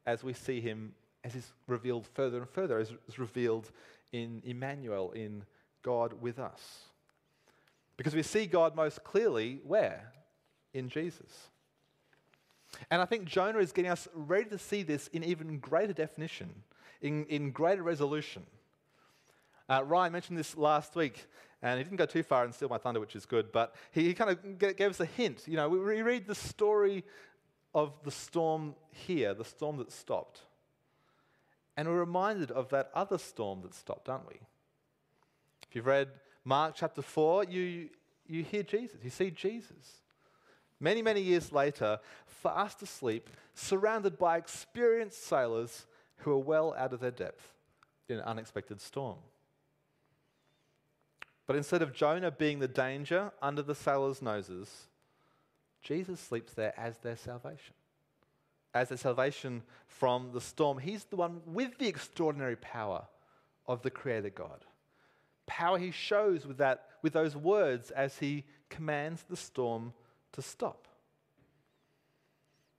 as 0.06 0.24
we 0.24 0.34
see 0.34 0.62
him 0.62 0.94
as 1.24 1.34
he's 1.34 1.54
revealed 1.68 2.06
further 2.14 2.38
and 2.38 2.50
further, 2.50 2.78
as 2.78 2.94
is 3.08 3.18
revealed 3.18 3.72
in 4.14 4.44
Emmanuel, 4.46 5.12
in 5.12 5.44
God 5.82 6.14
with 6.22 6.38
us. 6.38 6.84
Because 7.98 8.14
we 8.14 8.22
see 8.22 8.46
God 8.46 8.76
most 8.76 9.04
clearly 9.04 9.60
where? 9.64 10.12
In 10.74 10.88
Jesus. 10.88 11.50
And 12.92 13.02
I 13.02 13.06
think 13.06 13.26
Jonah 13.26 13.60
is 13.60 13.72
getting 13.72 13.92
us 13.92 14.08
ready 14.14 14.50
to 14.50 14.60
see 14.60 14.84
this 14.84 15.08
in 15.08 15.24
even 15.24 15.58
greater 15.60 15.94
definition 15.94 16.54
in, 17.02 17.26
in 17.26 17.52
greater 17.52 17.84
resolution. 17.84 18.44
Uh, 19.70 19.84
Ryan 19.84 20.14
mentioned 20.14 20.38
this 20.38 20.56
last 20.56 20.96
week, 20.96 21.26
and 21.62 21.78
he 21.78 21.84
didn't 21.84 21.98
go 21.98 22.06
too 22.06 22.24
far 22.24 22.44
and 22.44 22.54
steal 22.54 22.70
my 22.70 22.78
thunder, 22.78 23.00
which 23.00 23.16
is 23.16 23.26
good, 23.26 23.52
but 23.52 23.76
he, 23.92 24.04
he 24.04 24.14
kind 24.14 24.30
of 24.30 24.60
gave 24.60 24.90
us 24.90 25.00
a 25.00 25.06
hint. 25.06 25.44
You 25.48 25.56
know, 25.56 25.68
we, 25.68 26.02
read 26.02 26.28
the 26.28 26.36
story 26.36 27.04
of 27.74 27.94
the 28.04 28.12
storm 28.12 28.76
here, 28.92 29.34
the 29.34 29.46
storm 29.46 29.78
that 29.78 29.92
stopped. 29.92 30.42
And 31.76 31.88
we're 31.88 32.00
reminded 32.00 32.52
of 32.52 32.70
that 32.70 32.92
other 32.94 33.18
storm 33.18 33.62
that 33.64 33.74
stopped, 33.74 34.08
aren't 34.08 34.28
we? 34.28 34.40
If 35.68 35.76
you've 35.76 35.88
read 35.88 36.10
Mark 36.44 36.76
chapter 36.76 37.02
4, 37.02 37.46
you, 37.46 37.90
you 38.28 38.44
hear 38.44 38.64
Jesus, 38.64 38.98
you 39.04 39.10
see 39.10 39.32
Jesus. 39.32 40.02
Many, 40.80 41.02
many 41.02 41.22
years 41.22 41.52
later, 41.52 42.00
fast 42.28 42.82
asleep, 42.82 43.30
surrounded 43.56 44.18
by 44.20 44.38
experienced 44.38 45.26
sailors 45.26 45.86
who 46.18 46.32
are 46.32 46.38
well 46.38 46.74
out 46.78 46.94
of 46.94 47.00
their 47.00 47.12
depth 47.12 47.54
in 48.10 48.18
an 48.18 48.24
unexpected 48.24 48.82
storm. 48.82 49.18
But 51.48 51.56
instead 51.56 51.82
of 51.82 51.94
Jonah 51.94 52.32
being 52.32 52.60
the 52.60 52.68
danger 52.68 53.32
under 53.42 53.62
the 53.62 53.76
sailors' 53.76 54.22
noses, 54.22 54.88
Jesus 55.82 56.20
sleeps 56.20 56.54
there 56.54 56.74
as 56.78 56.98
their 56.98 57.16
salvation. 57.16 57.76
As 58.74 58.90
their 58.90 58.98
salvation 58.98 59.62
from 59.88 60.32
the 60.34 60.42
storm. 60.42 60.80
He's 60.80 61.06
the 61.06 61.16
one 61.16 61.42
with 61.46 61.78
the 61.78 61.88
extraordinary 61.88 62.56
power 62.56 63.06
of 63.68 63.84
the 63.84 63.92
Creator 63.92 64.32
God. 64.32 64.66
Power 65.46 65.78
he 65.78 65.92
shows 65.92 66.46
with, 66.46 66.58
that, 66.58 66.88
with 67.02 67.14
those 67.14 67.36
words 67.36 67.92
as 67.92 68.18
he 68.18 68.44
commands 68.70 69.24
the 69.30 69.38
storm 69.38 69.94
to 70.34 70.42
stop. 70.42 70.88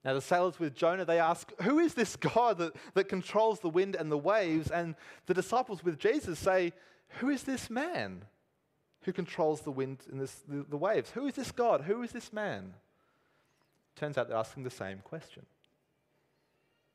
Now, 0.07 0.14
the 0.14 0.21
sailors 0.21 0.61
with 0.61 0.77
Jonah, 0.77 1.05
they 1.05 1.19
ask, 1.19 1.53
Who 1.62 1.81
is 1.81 1.95
this 1.95 2.14
God 2.14 2.59
that, 2.59 2.77
that 2.95 3.09
controls 3.09 3.59
the 3.59 3.69
wind 3.69 3.97
and 3.97 4.11
the 4.11 4.16
waves? 4.16 4.71
And 4.71 4.95
the 5.27 5.35
disciples 5.35 5.83
with 5.83 5.99
Jesus 5.99 6.38
say, 6.38 6.73
Who 7.19 7.29
is 7.29 7.42
this 7.42 7.69
man 7.69 8.25
who 9.03 9.12
controls 9.12 9.62
the 9.62 9.73
wind 9.73 9.99
and 10.09 10.21
this, 10.21 10.42
the, 10.47 10.64
the 10.69 10.77
waves? 10.77 11.11
Who 11.11 11.27
is 11.27 11.35
this 11.35 11.51
God? 11.51 11.81
Who 11.81 12.03
is 12.03 12.12
this 12.12 12.33
man? 12.33 12.75
Turns 13.97 14.16
out 14.16 14.29
they're 14.29 14.37
asking 14.37 14.62
the 14.62 14.71
same 14.71 14.99
question. 14.99 15.45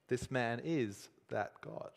This 0.08 0.32
man 0.32 0.62
is 0.63 1.10
that 1.28 1.52
God. 1.60 1.91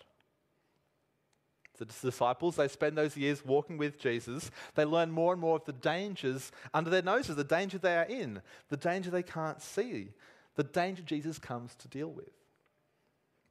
The 1.78 1.84
disciples, 1.84 2.56
they 2.56 2.66
spend 2.66 2.98
those 2.98 3.16
years 3.16 3.44
walking 3.44 3.78
with 3.78 4.00
Jesus. 4.00 4.50
They 4.74 4.84
learn 4.84 5.12
more 5.12 5.32
and 5.32 5.40
more 5.40 5.56
of 5.56 5.64
the 5.64 5.72
dangers 5.72 6.50
under 6.72 6.90
their 6.90 7.02
noses, 7.02 7.36
the 7.36 7.44
danger 7.44 7.78
they 7.78 7.96
are 7.96 8.04
in, 8.04 8.42
the 8.68 8.76
danger 8.76 9.10
they 9.10 9.24
can't 9.24 9.62
see, 9.62 10.10
the 10.56 10.64
danger 10.64 11.02
Jesus 11.02 11.38
comes 11.38 11.74
to 11.76 11.88
deal 11.88 12.08
with. 12.08 12.30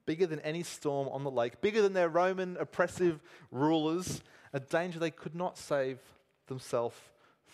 Bigger 0.06 0.26
than 0.26 0.40
any 0.42 0.64
storm 0.64 1.08
on 1.10 1.24
the 1.24 1.32
lake, 1.32 1.62
bigger 1.62 1.82
than 1.82 1.94
their 1.94 2.10
Roman 2.10 2.58
oppressive 2.58 3.20
rulers, 3.52 4.22
a 4.52 4.60
danger 4.60 5.00
they 5.00 5.12
could 5.12 5.36
not 5.36 5.58
save 5.58 6.00
themselves 6.48 6.96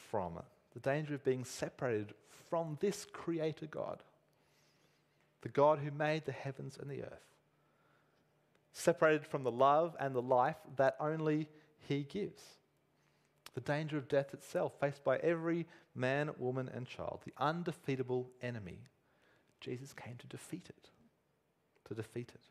from. 0.09 0.39
The 0.73 0.79
danger 0.79 1.13
of 1.13 1.23
being 1.23 1.45
separated 1.45 2.13
from 2.49 2.77
this 2.79 3.05
Creator 3.11 3.67
God, 3.67 4.01
the 5.41 5.49
God 5.49 5.79
who 5.79 5.91
made 5.91 6.25
the 6.25 6.31
heavens 6.31 6.77
and 6.79 6.89
the 6.89 7.03
earth, 7.03 7.25
separated 8.73 9.25
from 9.25 9.43
the 9.43 9.51
love 9.51 9.95
and 9.99 10.15
the 10.15 10.21
life 10.21 10.57
that 10.77 10.95
only 10.99 11.47
He 11.87 12.03
gives. 12.03 12.41
The 13.53 13.61
danger 13.61 13.97
of 13.97 14.07
death 14.07 14.33
itself, 14.33 14.73
faced 14.79 15.03
by 15.03 15.17
every 15.17 15.67
man, 15.95 16.31
woman, 16.37 16.69
and 16.73 16.87
child, 16.87 17.21
the 17.25 17.33
undefeatable 17.37 18.29
enemy 18.41 18.79
Jesus 19.59 19.93
came 19.93 20.15
to 20.17 20.27
defeat 20.27 20.67
it. 20.69 20.89
To 21.87 21.93
defeat 21.93 22.31
it. 22.33 22.41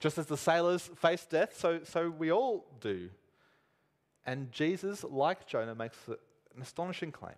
Just 0.00 0.18
as 0.18 0.26
the 0.26 0.36
sailors 0.36 0.90
faced 0.96 1.30
death, 1.30 1.58
so, 1.58 1.80
so 1.84 2.10
we 2.10 2.30
all 2.30 2.66
do. 2.80 3.10
And 4.26 4.50
Jesus, 4.52 5.04
like 5.04 5.46
Jonah, 5.46 5.74
makes 5.74 5.96
an 6.08 6.62
astonishing 6.62 7.12
claim 7.12 7.36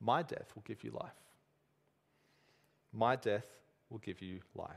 My 0.00 0.22
death 0.22 0.52
will 0.54 0.62
give 0.66 0.84
you 0.84 0.90
life. 0.90 1.12
My 2.92 3.16
death 3.16 3.46
will 3.90 3.98
give 3.98 4.20
you 4.20 4.40
life. 4.54 4.76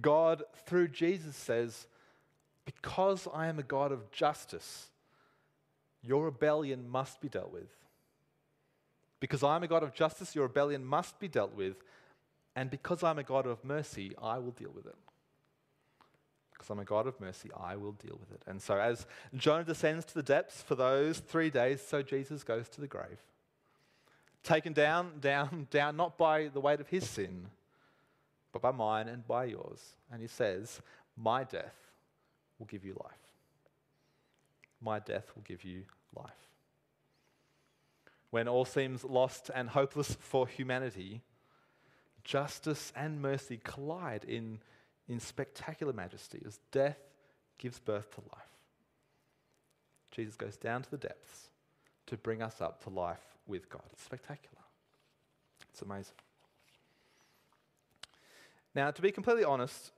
God, 0.00 0.42
through 0.66 0.88
Jesus, 0.88 1.36
says, 1.36 1.86
Because 2.64 3.28
I 3.32 3.46
am 3.46 3.58
a 3.58 3.62
God 3.62 3.92
of 3.92 4.10
justice, 4.10 4.88
your 6.02 6.24
rebellion 6.24 6.88
must 6.88 7.20
be 7.20 7.28
dealt 7.28 7.52
with. 7.52 7.70
Because 9.20 9.42
I 9.42 9.56
am 9.56 9.62
a 9.62 9.68
God 9.68 9.82
of 9.82 9.94
justice, 9.94 10.34
your 10.34 10.46
rebellion 10.46 10.84
must 10.84 11.18
be 11.18 11.28
dealt 11.28 11.54
with, 11.54 11.76
And 12.56 12.70
because 12.70 13.02
I'm 13.02 13.18
a 13.18 13.22
God 13.22 13.46
of 13.46 13.64
mercy, 13.64 14.14
I 14.20 14.38
will 14.38 14.50
deal 14.50 14.72
with 14.74 14.86
it. 14.86 14.96
Because 16.52 16.70
I'm 16.70 16.80
a 16.80 16.84
God 16.84 17.06
of 17.06 17.20
mercy, 17.20 17.50
I 17.56 17.76
will 17.76 17.92
deal 17.92 18.18
with 18.18 18.32
it. 18.32 18.42
And 18.46 18.60
so, 18.60 18.78
as 18.78 19.06
Jonah 19.36 19.64
descends 19.64 20.04
to 20.06 20.14
the 20.14 20.24
depths 20.24 20.60
for 20.60 20.74
those 20.74 21.20
three 21.20 21.50
days, 21.50 21.80
so 21.80 22.02
Jesus 22.02 22.42
goes 22.42 22.68
to 22.70 22.80
the 22.80 22.88
grave. 22.88 23.20
Taken 24.42 24.72
down, 24.72 25.20
down, 25.20 25.68
down, 25.70 25.96
not 25.96 26.18
by 26.18 26.48
the 26.48 26.60
weight 26.60 26.80
of 26.80 26.88
his 26.88 27.08
sin, 27.08 27.46
but 28.52 28.62
by 28.62 28.72
mine 28.72 29.08
and 29.08 29.26
by 29.26 29.44
yours. 29.44 29.92
And 30.10 30.20
he 30.20 30.26
says, 30.26 30.80
My 31.16 31.44
death 31.44 31.76
will 32.58 32.66
give 32.66 32.84
you 32.84 32.94
life. 33.04 33.18
My 34.80 34.98
death 34.98 35.30
will 35.34 35.42
give 35.42 35.64
you 35.64 35.82
life. 36.16 36.47
When 38.30 38.48
all 38.48 38.64
seems 38.64 39.04
lost 39.04 39.50
and 39.54 39.70
hopeless 39.70 40.16
for 40.20 40.46
humanity, 40.46 41.22
justice 42.24 42.92
and 42.94 43.22
mercy 43.22 43.60
collide 43.62 44.24
in 44.24 44.60
in 45.08 45.18
spectacular 45.18 45.92
majesty 45.92 46.42
as 46.46 46.60
death 46.70 46.98
gives 47.56 47.78
birth 47.78 48.14
to 48.14 48.20
life. 48.20 48.44
Jesus 50.10 50.36
goes 50.36 50.56
down 50.56 50.82
to 50.82 50.90
the 50.90 50.98
depths 50.98 51.48
to 52.06 52.16
bring 52.16 52.42
us 52.42 52.60
up 52.60 52.82
to 52.84 52.90
life 52.90 53.36
with 53.46 53.68
God. 53.68 53.82
It's 53.92 54.04
spectacular. 54.04 54.62
It's 55.70 55.82
amazing. 55.82 56.14
Now, 58.74 58.90
to 58.90 59.02
be 59.02 59.10
completely 59.10 59.44
honest, 59.44 59.92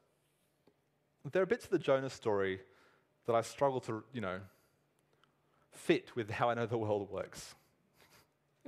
there 1.31 1.43
are 1.43 1.47
bits 1.47 1.65
of 1.65 1.71
the 1.71 1.79
Jonah 1.79 2.11
story 2.11 2.61
that 3.27 3.35
I 3.35 3.43
struggle 3.43 3.81
to, 3.81 4.05
you 4.13 4.21
know, 4.21 4.41
fit 5.73 6.15
with 6.15 6.31
how 6.31 6.51
I 6.51 6.55
know 6.55 6.67
the 6.67 6.79
world 6.79 7.11
works. 7.11 7.55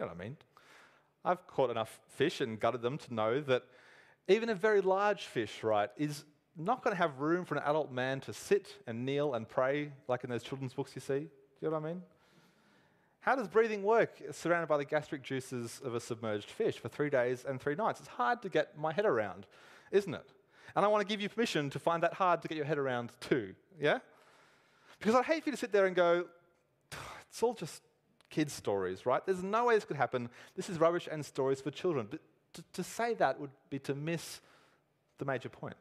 You 0.02 0.08
know 0.08 0.14
what 0.14 0.20
I 0.20 0.24
mean? 0.24 0.36
I've 1.24 1.46
caught 1.46 1.70
enough 1.70 2.00
fish 2.16 2.40
and 2.40 2.58
gutted 2.58 2.82
them 2.82 2.98
to 2.98 3.14
know 3.14 3.40
that 3.42 3.62
even 4.28 4.48
a 4.48 4.54
very 4.54 4.80
large 4.80 5.26
fish, 5.26 5.62
right, 5.62 5.90
is 5.96 6.24
not 6.56 6.82
going 6.82 6.94
to 6.94 7.00
have 7.00 7.20
room 7.20 7.44
for 7.44 7.54
an 7.54 7.62
adult 7.64 7.92
man 7.92 8.20
to 8.20 8.32
sit 8.32 8.74
and 8.86 9.06
kneel 9.06 9.34
and 9.34 9.48
pray 9.48 9.92
like 10.08 10.24
in 10.24 10.30
those 10.30 10.42
children's 10.42 10.74
books 10.74 10.92
you 10.94 11.00
see. 11.00 11.20
Do 11.20 11.28
you 11.60 11.70
know 11.70 11.78
what 11.78 11.84
I 11.84 11.92
mean? 11.92 12.02
How 13.20 13.36
does 13.36 13.46
breathing 13.46 13.84
work 13.84 14.20
surrounded 14.32 14.66
by 14.66 14.76
the 14.78 14.84
gastric 14.84 15.22
juices 15.22 15.80
of 15.84 15.94
a 15.94 16.00
submerged 16.00 16.50
fish 16.50 16.78
for 16.78 16.88
three 16.88 17.08
days 17.08 17.44
and 17.48 17.60
three 17.60 17.76
nights? 17.76 18.00
It's 18.00 18.08
hard 18.08 18.42
to 18.42 18.48
get 18.48 18.76
my 18.76 18.92
head 18.92 19.06
around, 19.06 19.46
isn't 19.92 20.12
it? 20.12 20.28
And 20.74 20.84
I 20.84 20.88
want 20.88 21.06
to 21.06 21.12
give 21.12 21.20
you 21.20 21.28
permission 21.28 21.70
to 21.70 21.78
find 21.78 22.02
that 22.02 22.14
hard 22.14 22.42
to 22.42 22.48
get 22.48 22.56
your 22.56 22.66
head 22.66 22.78
around 22.78 23.12
too, 23.20 23.54
yeah? 23.80 23.98
Because 24.98 25.14
I'd 25.14 25.24
hate 25.24 25.44
for 25.44 25.50
you 25.50 25.52
to 25.52 25.58
sit 25.58 25.70
there 25.70 25.86
and 25.86 25.94
go, 25.94 26.24
it's 27.30 27.42
all 27.42 27.54
just 27.54 27.82
kids' 28.32 28.52
stories, 28.52 29.06
right? 29.06 29.24
There's 29.24 29.44
no 29.44 29.66
way 29.66 29.76
this 29.76 29.84
could 29.84 29.96
happen. 29.96 30.28
This 30.56 30.68
is 30.68 30.80
rubbish 30.80 31.08
and 31.10 31.24
stories 31.24 31.60
for 31.60 31.70
children. 31.70 32.08
But 32.10 32.20
to, 32.54 32.64
to 32.72 32.82
say 32.82 33.14
that 33.14 33.38
would 33.38 33.50
be 33.70 33.78
to 33.80 33.94
miss 33.94 34.40
the 35.18 35.24
major 35.24 35.48
point. 35.48 35.76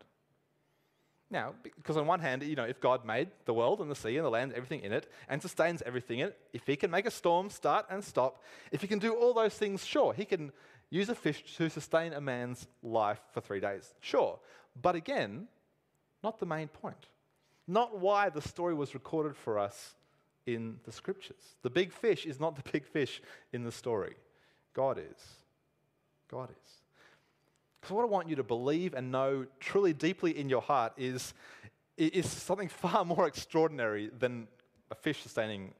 Now, 1.32 1.54
because 1.64 1.96
on 1.96 2.06
one 2.06 2.20
hand, 2.20 2.44
you 2.44 2.58
know, 2.58 2.66
if 2.66 2.82
God 2.82 3.06
made 3.06 3.30
the 3.46 3.54
world 3.54 3.80
and 3.80 3.90
the 3.90 3.96
sea 3.96 4.18
and 4.18 4.26
the 4.26 4.30
land, 4.30 4.52
everything 4.54 4.82
in 4.82 4.92
it, 4.92 5.10
and 5.30 5.42
sustains 5.42 5.82
everything 5.86 6.20
in 6.20 6.28
it, 6.28 6.38
if 6.52 6.68
he 6.68 6.76
can 6.76 6.92
make 6.92 7.06
a 7.06 7.12
storm 7.12 7.50
start 7.50 7.86
and 7.90 8.04
stop, 8.04 8.44
if 8.72 8.82
he 8.82 8.88
can 8.88 9.00
do 9.00 9.14
all 9.14 9.34
those 9.34 9.54
things, 9.54 9.86
sure, 9.86 10.14
he 10.14 10.26
can 10.26 10.52
use 10.90 11.08
a 11.08 11.16
fish 11.16 11.56
to 11.56 11.70
sustain 11.70 12.12
a 12.12 12.20
man's 12.20 12.68
life 12.84 13.22
for 13.32 13.40
three 13.40 13.62
days, 13.62 13.94
sure. 14.02 14.40
But 14.80 14.96
again, 14.96 15.48
not 16.22 16.40
the 16.40 16.46
main 16.46 16.68
point. 16.68 17.08
Not 17.66 17.98
why 17.98 18.28
the 18.28 18.42
story 18.42 18.74
was 18.74 18.94
recorded 18.94 19.38
for 19.38 19.58
us 19.58 19.96
in 20.46 20.78
the 20.84 20.92
scriptures. 20.92 21.56
The 21.62 21.70
big 21.70 21.92
fish 21.92 22.26
is 22.26 22.40
not 22.40 22.56
the 22.56 22.70
big 22.72 22.86
fish 22.86 23.22
in 23.54 23.64
the 23.64 23.72
story. 23.72 24.16
God 24.74 24.98
is. 24.98 25.28
God 26.30 26.50
is. 26.50 26.72
Because 27.80 27.96
what 27.96 28.04
I 28.04 28.08
want 28.08 28.30
you 28.30 28.36
to 28.36 28.44
believe 28.44 28.94
and 28.94 29.12
know 29.12 29.46
truly 29.60 29.94
deeply 29.94 30.38
in 30.38 30.50
your 30.50 30.62
heart 30.62 30.94
is, 30.98 31.34
is 31.98 32.30
something 32.30 32.68
far 32.70 33.04
more 33.06 33.28
extraordinary 33.28 34.10
than 34.18 34.48
a 34.90 34.96
fish 34.96 35.22
sustaining 35.22 35.74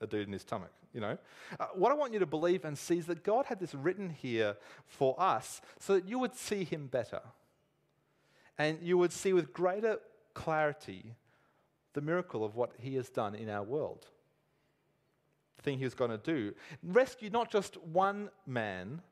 a 0.00 0.06
dude 0.06 0.26
in 0.26 0.32
his 0.32 0.42
stomach, 0.42 0.72
you 0.94 1.00
know? 1.00 1.18
Uh, 1.58 1.66
what 1.74 1.92
I 1.92 1.94
want 1.94 2.12
you 2.12 2.18
to 2.20 2.26
believe 2.26 2.64
and 2.64 2.78
see 2.78 2.98
is 2.98 3.06
that 3.06 3.22
God 3.22 3.46
had 3.46 3.58
this 3.58 3.74
written 3.74 4.10
here 4.10 4.56
for 4.86 5.14
us 5.18 5.60
so 5.78 5.94
that 5.94 6.08
you 6.08 6.18
would 6.18 6.34
see 6.34 6.64
him 6.64 6.86
better. 6.86 7.20
And 8.56 8.78
you 8.82 8.96
would 8.98 9.12
see 9.12 9.32
with 9.32 9.52
greater 9.52 9.98
clarity 10.34 11.16
the 11.92 12.00
miracle 12.00 12.44
of 12.44 12.56
what 12.56 12.72
he 12.78 12.94
has 12.96 13.08
done 13.08 13.34
in 13.34 13.48
our 13.48 13.62
world. 13.62 14.06
The 15.56 15.62
thing 15.62 15.78
he 15.78 15.84
was 15.84 15.94
going 15.94 16.10
to 16.10 16.18
do. 16.18 16.54
Rescue 16.82 17.30
not 17.30 17.50
just 17.50 17.76
one 17.82 18.30
man, 18.46 19.02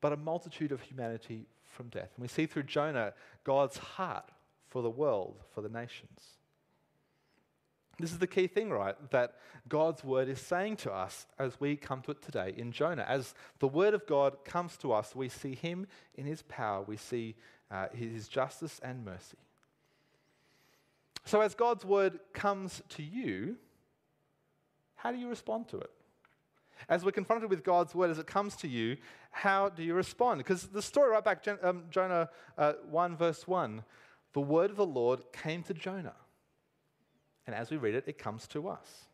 but 0.00 0.12
a 0.12 0.16
multitude 0.16 0.72
of 0.72 0.80
humanity 0.80 1.46
from 1.64 1.88
death. 1.88 2.10
And 2.16 2.22
we 2.22 2.28
see 2.28 2.46
through 2.46 2.64
Jonah 2.64 3.12
God's 3.44 3.78
heart 3.78 4.30
for 4.68 4.82
the 4.82 4.90
world, 4.90 5.40
for 5.54 5.60
the 5.60 5.68
nations. 5.68 6.20
This 7.98 8.10
is 8.10 8.18
the 8.18 8.26
key 8.26 8.48
thing, 8.48 8.70
right? 8.70 8.96
That 9.10 9.36
God's 9.68 10.02
word 10.02 10.28
is 10.28 10.40
saying 10.40 10.76
to 10.78 10.92
us 10.92 11.26
as 11.38 11.60
we 11.60 11.76
come 11.76 12.02
to 12.02 12.10
it 12.10 12.22
today 12.22 12.52
in 12.56 12.72
Jonah. 12.72 13.04
As 13.08 13.34
the 13.60 13.68
word 13.68 13.94
of 13.94 14.06
God 14.06 14.44
comes 14.44 14.76
to 14.78 14.92
us, 14.92 15.14
we 15.14 15.28
see 15.28 15.54
him 15.54 15.86
in 16.16 16.26
his 16.26 16.42
power, 16.42 16.82
we 16.82 16.96
see 16.96 17.36
uh, 17.70 17.86
his 17.92 18.26
justice 18.26 18.80
and 18.82 19.04
mercy. 19.04 19.38
So, 21.24 21.40
as 21.40 21.54
God's 21.54 21.84
word 21.84 22.20
comes 22.32 22.82
to 22.90 23.02
you, 23.02 23.56
how 24.94 25.10
do 25.10 25.18
you 25.18 25.28
respond 25.28 25.68
to 25.68 25.78
it? 25.78 25.90
As 26.88 27.04
we're 27.04 27.12
confronted 27.12 27.50
with 27.50 27.64
God's 27.64 27.94
word 27.94 28.10
as 28.10 28.18
it 28.18 28.26
comes 28.26 28.56
to 28.56 28.68
you, 28.68 28.96
how 29.30 29.68
do 29.68 29.82
you 29.82 29.94
respond? 29.94 30.38
Because 30.38 30.64
the 30.64 30.82
story 30.82 31.10
right 31.10 31.24
back, 31.24 31.46
um, 31.62 31.84
Jonah 31.90 32.28
uh, 32.58 32.74
1, 32.88 33.16
verse 33.16 33.46
1, 33.46 33.82
the 34.32 34.40
word 34.40 34.70
of 34.70 34.76
the 34.76 34.86
Lord 34.86 35.20
came 35.32 35.62
to 35.64 35.74
Jonah. 35.74 36.16
And 37.46 37.54
as 37.54 37.70
we 37.70 37.76
read 37.76 37.94
it, 37.94 38.04
it 38.06 38.18
comes 38.18 38.46
to 38.48 38.68
us. 38.68 39.06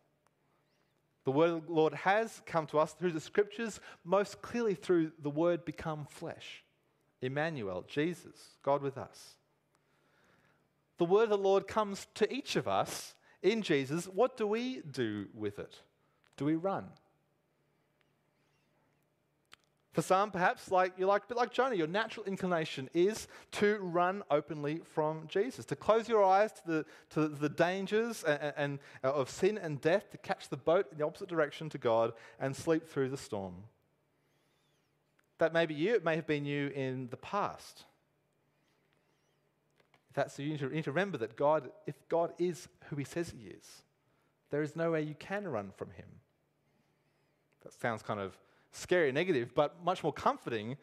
The 1.25 1.33
word 1.33 1.51
of 1.51 1.67
the 1.67 1.73
Lord 1.73 1.95
has 1.95 2.43
come 2.47 2.67
to 2.69 2.79
us 2.79 2.93
through 2.93 3.13
the 3.13 3.21
scriptures, 3.21 3.79
most 4.05 4.41
clearly 4.43 4.75
through 4.75 5.13
the 5.23 5.31
word 5.31 5.65
become 5.65 6.07
flesh. 6.07 6.65
Emmanuel, 7.21 7.85
Jesus, 7.87 8.57
God 8.63 8.83
with 8.83 8.97
us. 8.97 9.37
The 11.01 11.07
word 11.07 11.23
of 11.23 11.31
the 11.31 11.39
Lord 11.39 11.67
comes 11.67 12.07
to 12.17 12.31
each 12.31 12.57
of 12.57 12.69
us 12.69 13.15
in 13.43 13.63
Jesus. 13.63 14.05
What 14.05 14.37
do 14.37 14.47
we 14.47 14.83
do 14.83 15.29
with 15.33 15.59
it? 15.59 15.81
Do 16.37 16.45
we 16.45 16.57
run? 16.57 16.91
For 19.95 20.03
some, 20.03 20.31
perhaps, 20.31 20.71
like 20.71 20.93
you're 20.99 21.09
like 21.09 21.25
a 21.25 21.29
bit 21.29 21.39
like 21.39 21.55
Jonah, 21.55 21.75
your 21.75 21.87
natural 21.87 22.27
inclination 22.27 22.91
is 22.93 23.29
to 23.53 23.79
run 23.79 24.23
openly 24.31 24.83
from 24.85 25.27
Jesus, 25.27 25.65
to 25.65 25.75
close 25.75 26.07
your 26.07 26.23
eyes 26.23 26.53
to 26.53 26.67
the, 26.67 26.87
to 27.15 27.29
the 27.29 27.49
dangers 27.49 28.23
and, 28.23 28.53
and, 28.59 28.79
uh, 29.03 29.11
of 29.11 29.31
sin 29.31 29.57
and 29.57 29.81
death, 29.81 30.11
to 30.11 30.19
catch 30.19 30.51
the 30.51 30.59
boat 30.59 30.87
in 30.93 30.99
the 30.99 31.07
opposite 31.07 31.31
direction 31.31 31.71
to 31.71 31.79
God 31.79 32.13
and 32.39 32.55
sleep 32.55 32.87
through 32.87 33.09
the 33.09 33.17
storm. 33.17 33.55
That 35.39 35.55
may 35.55 35.65
be 35.65 35.73
you, 35.73 35.95
it 35.95 36.05
may 36.05 36.17
have 36.17 36.27
been 36.27 36.45
you 36.45 36.69
in 36.69 37.09
the 37.09 37.17
past. 37.17 37.87
If 40.11 40.17
that's 40.17 40.39
you, 40.39 40.47
you 40.47 40.69
need 40.69 40.85
to 40.85 40.91
remember 40.91 41.19
that 41.19 41.37
God, 41.37 41.71
if 41.87 41.95
God 42.09 42.33
is 42.39 42.69
who 42.89 42.97
He 42.97 43.05
says 43.05 43.31
He 43.31 43.49
is, 43.49 43.83
there 44.51 44.63
is 44.63 44.75
no 44.75 44.91
way 44.91 45.03
you 45.03 45.15
can 45.15 45.47
run 45.47 45.71
from 45.77 45.91
Him. 45.93 46.07
That 47.63 47.73
sounds 47.75 48.03
kind 48.03 48.19
of 48.19 48.37
scary 48.73 49.09
and 49.09 49.15
negative, 49.15 49.55
but 49.55 49.85
much 49.85 50.03
more 50.03 50.13
comforting, 50.13 50.77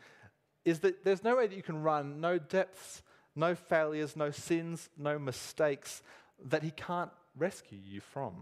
is 0.63 0.79
that 0.79 1.03
there's 1.03 1.23
no 1.23 1.35
way 1.35 1.47
that 1.47 1.55
you 1.55 1.63
can 1.63 1.81
run, 1.83 2.21
no 2.21 2.37
depths, 2.37 3.01
no 3.35 3.53
failures, 3.53 4.15
no 4.15 4.31
sins, 4.31 4.89
no 4.97 5.19
mistakes 5.19 6.01
that 6.45 6.63
He 6.63 6.71
can't 6.71 7.11
rescue 7.35 7.79
you 7.83 7.99
from. 7.99 8.33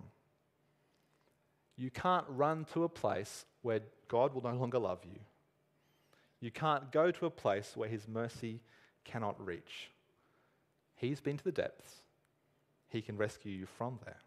You 1.78 1.90
can't 1.90 2.26
run 2.30 2.66
to 2.74 2.84
a 2.84 2.90
place 2.90 3.46
where 3.64 3.82
God 4.08 4.34
will 4.34 4.44
no 4.44 4.54
longer 4.54 4.80
love 4.80 5.00
you. 5.04 5.20
You 6.40 6.52
can't 6.52 6.92
go 6.92 7.10
to 7.10 7.26
a 7.26 7.32
place 7.32 7.72
where 7.76 7.90
His 7.90 8.08
mercy 8.08 8.62
cannot 9.04 9.44
reach. 9.44 9.90
He's 10.96 11.22
been 11.22 11.38
to 11.38 11.44
the 11.44 11.52
depths, 11.52 12.02
He 12.90 13.02
can 13.02 13.18
rescue 13.18 13.52
you 13.52 13.66
from 13.66 14.00
there. 14.06 14.20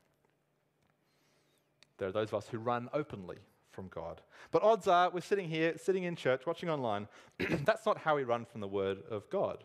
There 1.98 2.08
are 2.08 2.12
those 2.12 2.28
of 2.28 2.34
us 2.34 2.48
who 2.48 2.58
run 2.58 2.88
openly 2.92 3.38
from 3.72 3.88
God. 3.88 4.20
But 4.50 4.62
odds 4.62 4.86
are, 4.86 5.10
we're 5.10 5.20
sitting 5.20 5.48
here, 5.48 5.76
sitting 5.76 6.04
in 6.04 6.14
church, 6.14 6.46
watching 6.46 6.70
online. 6.70 7.08
That's 7.64 7.84
not 7.84 7.98
how 7.98 8.16
we 8.16 8.24
run 8.24 8.44
from 8.44 8.60
the 8.60 8.68
Word 8.68 8.98
of 9.10 9.28
God. 9.30 9.64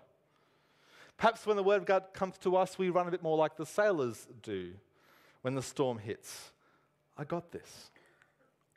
Perhaps 1.17 1.45
when 1.45 1.57
the 1.57 1.63
Word 1.63 1.77
of 1.77 1.85
God 1.85 2.05
comes 2.13 2.37
to 2.39 2.55
us, 2.55 2.77
we 2.77 2.89
run 2.89 3.07
a 3.07 3.11
bit 3.11 3.21
more 3.21 3.37
like 3.37 3.55
the 3.55 3.65
sailors 3.65 4.27
do 4.41 4.73
when 5.41 5.53
the 5.53 5.61
storm 5.61 5.99
hits. 5.99 6.51
I 7.17 7.23
got 7.23 7.51
this. 7.51 7.91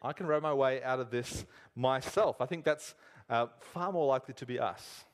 I 0.03 0.13
can 0.13 0.27
row 0.27 0.41
my 0.41 0.53
way 0.53 0.83
out 0.83 1.01
of 1.01 1.11
this 1.11 1.47
myself. 1.75 2.41
I 2.41 2.47
think 2.47 2.65
that's 2.65 2.95
uh, 3.31 3.47
far 3.61 3.91
more 3.91 4.07
likely 4.07 4.35
to 4.35 4.47
be 4.47 4.59
us. 4.59 5.06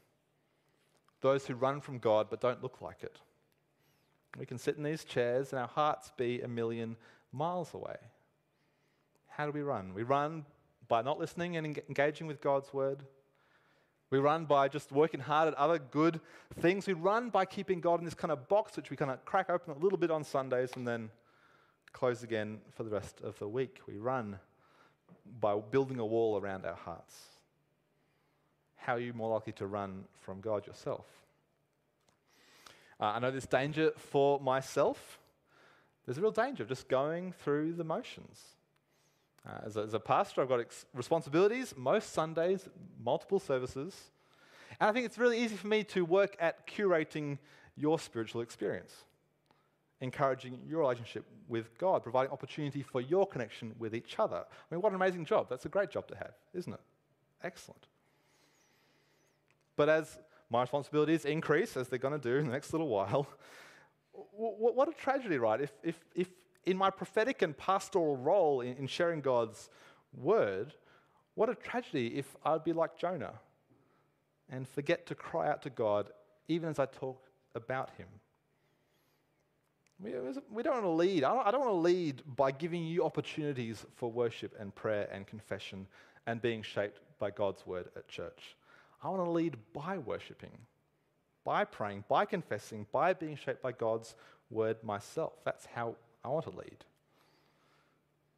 Those 1.22 1.46
who 1.46 1.54
run 1.54 1.80
from 1.80 1.98
God 1.98 2.26
but 2.28 2.40
don't 2.40 2.62
look 2.62 2.82
like 2.82 3.02
it. 3.02 3.18
We 4.38 4.46
can 4.46 4.58
sit 4.58 4.76
in 4.76 4.82
these 4.82 5.04
chairs 5.04 5.52
and 5.52 5.60
our 5.60 5.68
hearts 5.68 6.12
be 6.16 6.42
a 6.42 6.48
million 6.48 6.96
miles 7.32 7.72
away. 7.74 7.96
How 9.28 9.46
do 9.46 9.52
we 9.52 9.62
run? 9.62 9.94
We 9.94 10.02
run 10.02 10.44
by 10.88 11.00
not 11.00 11.18
listening 11.18 11.56
and 11.56 11.66
engaging 11.66 12.26
with 12.26 12.40
God's 12.40 12.72
word. 12.74 13.02
We 14.10 14.18
run 14.18 14.44
by 14.44 14.68
just 14.68 14.92
working 14.92 15.20
hard 15.20 15.48
at 15.48 15.54
other 15.54 15.78
good 15.78 16.20
things. 16.60 16.86
We 16.86 16.92
run 16.92 17.30
by 17.30 17.46
keeping 17.46 17.80
God 17.80 17.98
in 17.98 18.04
this 18.04 18.14
kind 18.14 18.30
of 18.30 18.46
box, 18.46 18.76
which 18.76 18.90
we 18.90 18.96
kind 18.96 19.10
of 19.10 19.24
crack 19.24 19.48
open 19.48 19.72
a 19.72 19.78
little 19.78 19.96
bit 19.96 20.10
on 20.10 20.22
Sundays 20.22 20.72
and 20.76 20.86
then 20.86 21.08
close 21.92 22.22
again 22.22 22.60
for 22.74 22.82
the 22.82 22.90
rest 22.90 23.22
of 23.22 23.38
the 23.38 23.48
week. 23.48 23.80
We 23.86 23.96
run 23.96 24.38
by 25.40 25.58
building 25.58 25.98
a 25.98 26.04
wall 26.04 26.38
around 26.38 26.66
our 26.66 26.74
hearts. 26.74 27.31
How 28.82 28.96
are 28.96 29.00
you 29.00 29.12
more 29.12 29.30
likely 29.30 29.52
to 29.54 29.66
run 29.66 30.04
from 30.20 30.40
God 30.40 30.66
yourself? 30.66 31.06
Uh, 33.00 33.12
I 33.14 33.18
know 33.20 33.30
there's 33.30 33.46
danger 33.46 33.92
for 33.96 34.40
myself. 34.40 35.20
There's 36.04 36.18
a 36.18 36.20
real 36.20 36.32
danger 36.32 36.64
of 36.64 36.68
just 36.68 36.88
going 36.88 37.32
through 37.32 37.74
the 37.74 37.84
motions. 37.84 38.40
Uh, 39.46 39.60
as, 39.66 39.76
a, 39.76 39.82
as, 39.82 39.94
a, 39.94 40.00
pastor, 40.00 40.42
I've 40.42 40.48
got 40.48 40.60
ex- 40.60 40.84
responsibilities 40.94 41.74
most 41.76 42.12
Sundays, 42.12 42.68
multiple 43.04 43.38
services. 43.38 44.10
And 44.80 44.90
I 44.90 44.92
think 44.92 45.06
it's 45.06 45.18
really 45.18 45.40
easy 45.40 45.54
for 45.54 45.68
me 45.68 45.84
to 45.84 46.04
work 46.04 46.36
at 46.40 46.66
curating 46.66 47.38
your 47.76 48.00
spiritual 48.00 48.40
experience, 48.40 49.04
encouraging 50.00 50.58
your 50.66 50.80
relationship 50.80 51.24
with 51.48 51.76
God, 51.78 52.02
providing 52.02 52.32
opportunity 52.32 52.82
for 52.82 53.00
your 53.00 53.28
connection 53.28 53.74
with 53.78 53.94
each 53.94 54.18
other. 54.18 54.38
I 54.38 54.74
mean, 54.74 54.80
what 54.80 54.90
an 54.90 54.96
amazing 54.96 55.24
job. 55.24 55.46
That's 55.48 55.66
a 55.66 55.68
great 55.68 55.90
job 55.90 56.08
to 56.08 56.16
have, 56.16 56.34
isn't 56.52 56.72
it? 56.72 56.80
Excellent. 57.44 57.86
But 59.76 59.88
as 59.88 60.18
my 60.50 60.62
responsibilities 60.62 61.24
increase, 61.24 61.76
as 61.76 61.88
they're 61.88 61.98
going 61.98 62.18
to 62.18 62.30
do 62.30 62.36
in 62.36 62.46
the 62.46 62.52
next 62.52 62.72
little 62.72 62.88
while, 62.88 63.26
what 64.12 64.88
a 64.88 64.92
tragedy, 64.92 65.38
right? 65.38 65.60
If, 65.60 65.72
if, 65.82 66.04
if 66.14 66.28
in 66.66 66.76
my 66.76 66.90
prophetic 66.90 67.42
and 67.42 67.56
pastoral 67.56 68.16
role 68.16 68.60
in, 68.60 68.76
in 68.76 68.86
sharing 68.86 69.20
God's 69.20 69.70
word, 70.14 70.74
what 71.34 71.48
a 71.48 71.54
tragedy 71.54 72.18
if 72.18 72.36
I'd 72.44 72.64
be 72.64 72.72
like 72.72 72.98
Jonah 72.98 73.34
and 74.50 74.68
forget 74.68 75.06
to 75.06 75.14
cry 75.14 75.48
out 75.48 75.62
to 75.62 75.70
God 75.70 76.10
even 76.48 76.68
as 76.68 76.78
I 76.78 76.86
talk 76.86 77.30
about 77.54 77.90
him. 77.96 78.08
We, 79.98 80.10
don't 80.62 80.74
want 80.74 80.84
to 80.84 80.88
lead. 80.88 81.22
I 81.22 81.50
don't, 81.52 81.60
want 81.60 81.70
to 81.70 81.76
lead 81.76 82.22
by 82.36 82.50
giving 82.50 82.84
you 82.84 83.04
opportunities 83.04 83.86
for 83.94 84.10
worship 84.10 84.52
and 84.58 84.74
prayer 84.74 85.08
and 85.12 85.26
confession 85.26 85.86
and 86.26 86.42
being 86.42 86.62
shaped 86.62 86.98
by 87.20 87.30
God's 87.30 87.64
word 87.66 87.88
at 87.94 88.08
church. 88.08 88.56
I 89.02 89.08
want 89.08 89.24
to 89.24 89.30
lead 89.30 89.56
by 89.72 89.98
worshiping, 89.98 90.56
by 91.44 91.64
praying, 91.64 92.04
by 92.08 92.24
confessing, 92.24 92.86
by 92.92 93.12
being 93.12 93.36
shaped 93.36 93.62
by 93.62 93.72
God's 93.72 94.14
word 94.50 94.82
myself. 94.82 95.32
That's 95.44 95.66
how 95.66 95.96
I 96.24 96.28
want 96.28 96.44
to 96.44 96.50
lead. 96.50 96.84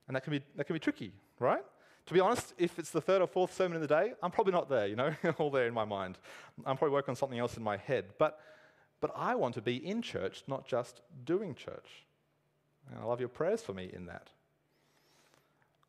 And 0.06 0.16
that 0.16 0.24
can 0.24 0.32
be, 0.32 0.42
that 0.56 0.64
can 0.64 0.74
be 0.74 0.80
tricky, 0.80 1.12
right? 1.38 1.64
To 2.06 2.14
be 2.14 2.20
honest, 2.20 2.54
if 2.58 2.78
it's 2.78 2.90
the 2.90 3.00
third 3.00 3.22
or 3.22 3.26
fourth 3.26 3.54
sermon 3.54 3.76
in 3.76 3.82
the 3.82 3.88
day, 3.88 4.12
I'm 4.22 4.30
probably 4.30 4.52
not 4.52 4.68
there, 4.68 4.86
you 4.86 4.96
know, 4.96 5.14
all 5.38 5.50
there 5.50 5.66
in 5.66 5.74
my 5.74 5.84
mind. 5.84 6.18
I'm 6.64 6.76
probably 6.76 6.92
working 6.92 7.12
on 7.12 7.16
something 7.16 7.38
else 7.38 7.56
in 7.56 7.62
my 7.62 7.76
head. 7.76 8.06
But, 8.18 8.40
but 9.00 9.12
I 9.16 9.34
want 9.34 9.54
to 9.54 9.62
be 9.62 9.76
in 9.76 10.02
church, 10.02 10.42
not 10.46 10.66
just 10.66 11.00
doing 11.24 11.54
church. 11.54 12.04
And 12.90 12.98
I 12.98 13.04
love 13.04 13.20
your 13.20 13.30
prayers 13.30 13.62
for 13.62 13.72
me 13.72 13.90
in 13.92 14.06
that. 14.06 14.28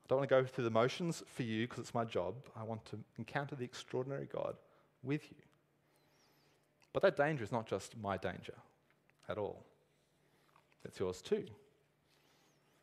I 0.03 0.07
don't 0.07 0.19
want 0.19 0.29
to 0.29 0.35
go 0.35 0.45
through 0.45 0.65
the 0.65 0.69
motions 0.69 1.23
for 1.27 1.43
you 1.43 1.67
because 1.67 1.79
it's 1.79 1.93
my 1.93 2.05
job. 2.05 2.35
I 2.55 2.63
want 2.63 2.85
to 2.85 2.99
encounter 3.17 3.55
the 3.55 3.65
extraordinary 3.65 4.29
God 4.31 4.55
with 5.05 5.29
you. 5.31 5.37
But 6.93 7.01
that 7.03 7.17
danger 7.17 7.43
is 7.43 7.51
not 7.51 7.67
just 7.67 7.97
my 7.97 8.17
danger 8.17 8.53
at 9.27 9.37
all, 9.37 9.63
it's 10.83 10.99
yours 10.99 11.21
too. 11.21 11.45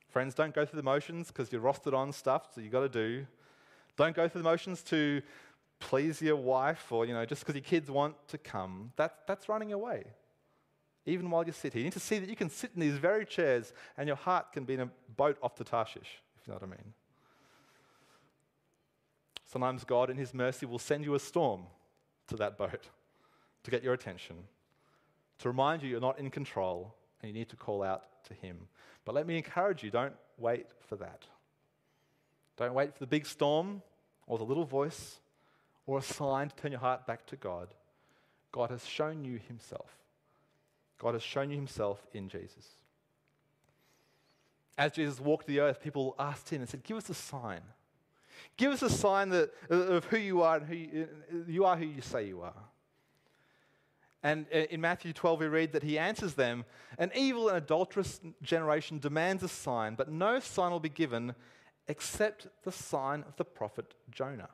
Friends, 0.09 0.35
don't 0.35 0.55
go 0.55 0.67
through 0.67 0.77
the 0.77 0.83
motions 0.83 1.29
because 1.29 1.51
you're 1.51 1.63
rostered 1.63 1.95
on 1.95 2.13
stuff, 2.13 2.49
so 2.55 2.61
you've 2.61 2.73
got 2.73 2.81
to 2.81 2.89
do. 2.89 3.27
Don't 3.97 4.15
go 4.15 4.29
through 4.29 4.43
the 4.43 4.49
motions 4.49 4.83
to 4.83 5.23
please 5.79 6.21
your 6.21 6.37
wife 6.37 6.93
or, 6.93 7.07
you 7.07 7.15
know, 7.15 7.25
just 7.25 7.41
because 7.41 7.55
your 7.55 7.65
kids 7.65 7.91
want 7.91 8.15
to 8.29 8.37
come. 8.37 8.93
That, 8.97 9.27
that's 9.27 9.49
running 9.49 9.73
away. 9.73 10.05
Even 11.07 11.31
while 11.31 11.47
you 11.47 11.53
sit 11.53 11.73
here. 11.73 11.81
You 11.81 11.85
need 11.85 11.95
to 11.95 12.01
see 12.01 12.19
that 12.19 12.29
you 12.29 12.37
can 12.37 12.51
sit 12.51 12.73
in 12.75 12.81
these 12.81 12.99
very 12.99 13.25
chairs 13.25 13.73
and 13.97 14.07
your 14.07 14.17
heart 14.17 14.53
can 14.53 14.65
be 14.65 14.75
in 14.75 14.81
a 14.81 14.91
boat 15.17 15.39
off 15.43 15.55
to 15.57 15.65
Tarshish, 15.65 16.21
if 16.39 16.47
you 16.47 16.53
know 16.53 16.59
what 16.61 16.63
I 16.63 16.67
mean. 16.67 16.93
Sometimes 19.51 19.85
God, 19.85 20.11
in 20.11 20.19
His 20.19 20.35
mercy, 20.35 20.67
will 20.67 20.79
send 20.79 21.05
you 21.05 21.15
a 21.15 21.19
storm 21.19 21.63
to 22.33 22.39
that 22.39 22.59
boat 22.59 22.89
to 23.65 23.71
get 23.71 23.83
your 23.83 23.95
attention, 23.95 24.37
to 25.39 25.49
remind 25.49 25.83
you 25.83 25.89
you're 25.89 26.01
not 26.01 26.19
in 26.19 26.31
control 26.31 26.95
and 27.21 27.29
you 27.29 27.39
need 27.39 27.49
to 27.51 27.57
call 27.57 27.83
out 27.83 28.05
to 28.25 28.35
Him. 28.35 28.57
But 29.05 29.15
let 29.15 29.27
me 29.27 29.37
encourage 29.37 29.83
you 29.83 29.91
don't 29.91 30.15
wait 30.39 30.67
for 30.89 30.97
that. 30.97 31.23
Don't 32.57 32.75
wait 32.75 32.93
for 32.95 32.99
the 33.01 33.07
big 33.07 33.27
storm 33.27 33.83
or 34.27 34.39
the 34.39 34.45
little 34.45 34.65
voice 34.65 35.19
or 35.87 35.99
a 35.99 36.03
sign 36.03 36.49
to 36.49 36.57
turn 36.57 36.73
your 36.73 36.81
heart 36.81 37.07
back 37.07 37.27
to 37.27 37.37
God. 37.37 37.69
God 38.51 38.71
has 38.71 38.85
shown 38.87 39.25
you 39.25 39.39
Himself. 39.49 39.91
God 40.99 41.15
has 41.15 41.23
shown 41.23 41.51
you 41.51 41.57
Himself 41.57 42.05
in 42.13 42.29
Jesus. 42.29 42.67
As 44.79 44.93
Jesus 44.93 45.21
walked 45.21 45.47
the 45.47 45.61
earth, 45.61 45.83
people 45.83 46.15
asked 46.19 46.51
Him 46.51 46.61
and 46.61 46.69
said, 46.69 46.83
Give 46.83 46.97
us 46.97 47.11
a 47.11 47.15
sign. 47.15 47.61
Give 48.57 48.73
us 48.73 48.83
a 48.83 48.91
sign 48.91 49.31
that, 49.31 49.51
uh, 49.71 49.75
of 49.75 50.05
who 50.07 50.19
you 50.19 50.43
are 50.43 50.57
and 50.57 50.67
who 50.67 50.75
you, 50.75 51.09
uh, 51.33 51.37
you 51.47 51.65
are 51.65 51.77
who 51.77 51.87
you 51.87 52.01
say 52.01 52.27
you 52.27 52.43
are. 52.43 52.55
And 54.23 54.47
uh, 54.55 54.59
in 54.71 54.81
Matthew 54.81 55.13
12, 55.13 55.41
we 55.41 55.47
read 55.47 55.73
that 55.73 55.83
he 55.83 55.99
answers 55.99 56.35
them 56.35 56.65
An 56.99 57.11
evil 57.15 57.49
and 57.49 57.57
adulterous 57.57 58.21
generation 58.43 58.99
demands 58.99 59.43
a 59.43 59.49
sign, 59.49 59.95
but 59.95 60.11
no 60.11 60.39
sign 60.41 60.71
will 60.71 60.81
be 60.81 60.89
given 60.89 61.35
except 61.89 62.47
the 62.63 62.73
sign 62.73 63.25
of 63.27 63.37
the 63.37 63.45
prophet 63.45 63.95
Jonah. 64.11 64.51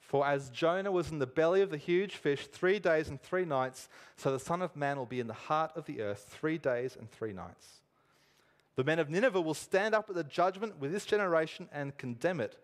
For 0.00 0.24
as 0.24 0.50
Jonah 0.50 0.92
was 0.92 1.10
in 1.10 1.18
the 1.18 1.26
belly 1.26 1.62
of 1.62 1.70
the 1.70 1.76
huge 1.76 2.14
fish 2.14 2.46
three 2.46 2.78
days 2.78 3.08
and 3.08 3.20
three 3.20 3.44
nights, 3.44 3.88
so 4.16 4.30
the 4.30 4.38
Son 4.38 4.62
of 4.62 4.76
Man 4.76 4.98
will 4.98 5.06
be 5.06 5.20
in 5.20 5.26
the 5.26 5.34
heart 5.34 5.72
of 5.74 5.84
the 5.84 6.00
earth 6.00 6.26
three 6.30 6.58
days 6.58 6.96
and 6.96 7.10
three 7.10 7.32
nights. 7.32 7.80
The 8.76 8.84
men 8.84 8.98
of 8.98 9.10
Nineveh 9.10 9.40
will 9.40 9.54
stand 9.54 9.94
up 9.94 10.08
at 10.08 10.14
the 10.14 10.24
judgment 10.24 10.78
with 10.78 10.92
this 10.92 11.06
generation 11.06 11.68
and 11.72 11.96
condemn 11.96 12.40
it, 12.40 12.58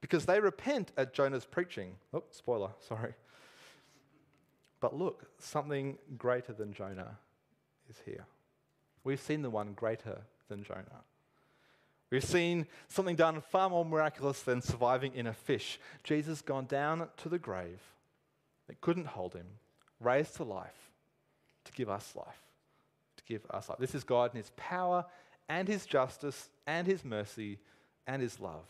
because 0.00 0.26
they 0.26 0.38
repent 0.38 0.92
at 0.96 1.14
Jonah's 1.14 1.46
preaching. 1.46 1.96
Oh, 2.12 2.24
spoiler, 2.30 2.70
sorry. 2.88 3.14
But 4.80 4.96
look, 4.96 5.24
something 5.38 5.96
greater 6.18 6.52
than 6.52 6.74
Jonah 6.74 7.16
is 7.88 7.96
here. 8.04 8.26
We've 9.02 9.20
seen 9.20 9.42
the 9.42 9.50
one 9.50 9.72
greater 9.72 10.20
than 10.48 10.62
Jonah. 10.62 11.02
We've 12.10 12.22
seen 12.22 12.66
something 12.88 13.16
done 13.16 13.40
far 13.40 13.70
more 13.70 13.84
miraculous 13.84 14.42
than 14.42 14.60
surviving 14.60 15.14
in 15.14 15.26
a 15.26 15.32
fish. 15.32 15.80
Jesus 16.04 16.42
gone 16.42 16.66
down 16.66 17.08
to 17.16 17.28
the 17.28 17.38
grave 17.38 17.80
that 18.68 18.80
couldn't 18.80 19.06
hold 19.06 19.34
him, 19.34 19.46
raised 20.00 20.36
to 20.36 20.44
life 20.44 20.90
to 21.64 21.72
give 21.72 21.88
us 21.88 22.14
life, 22.14 22.42
to 23.16 23.24
give 23.24 23.46
us 23.50 23.68
life. 23.68 23.78
This 23.78 23.94
is 23.94 24.04
God 24.04 24.30
in 24.32 24.36
his 24.36 24.52
power 24.56 25.06
and 25.48 25.68
his 25.68 25.86
justice 25.86 26.48
and 26.66 26.86
his 26.86 27.04
mercy 27.04 27.58
and 28.06 28.22
his 28.22 28.40
love. 28.40 28.66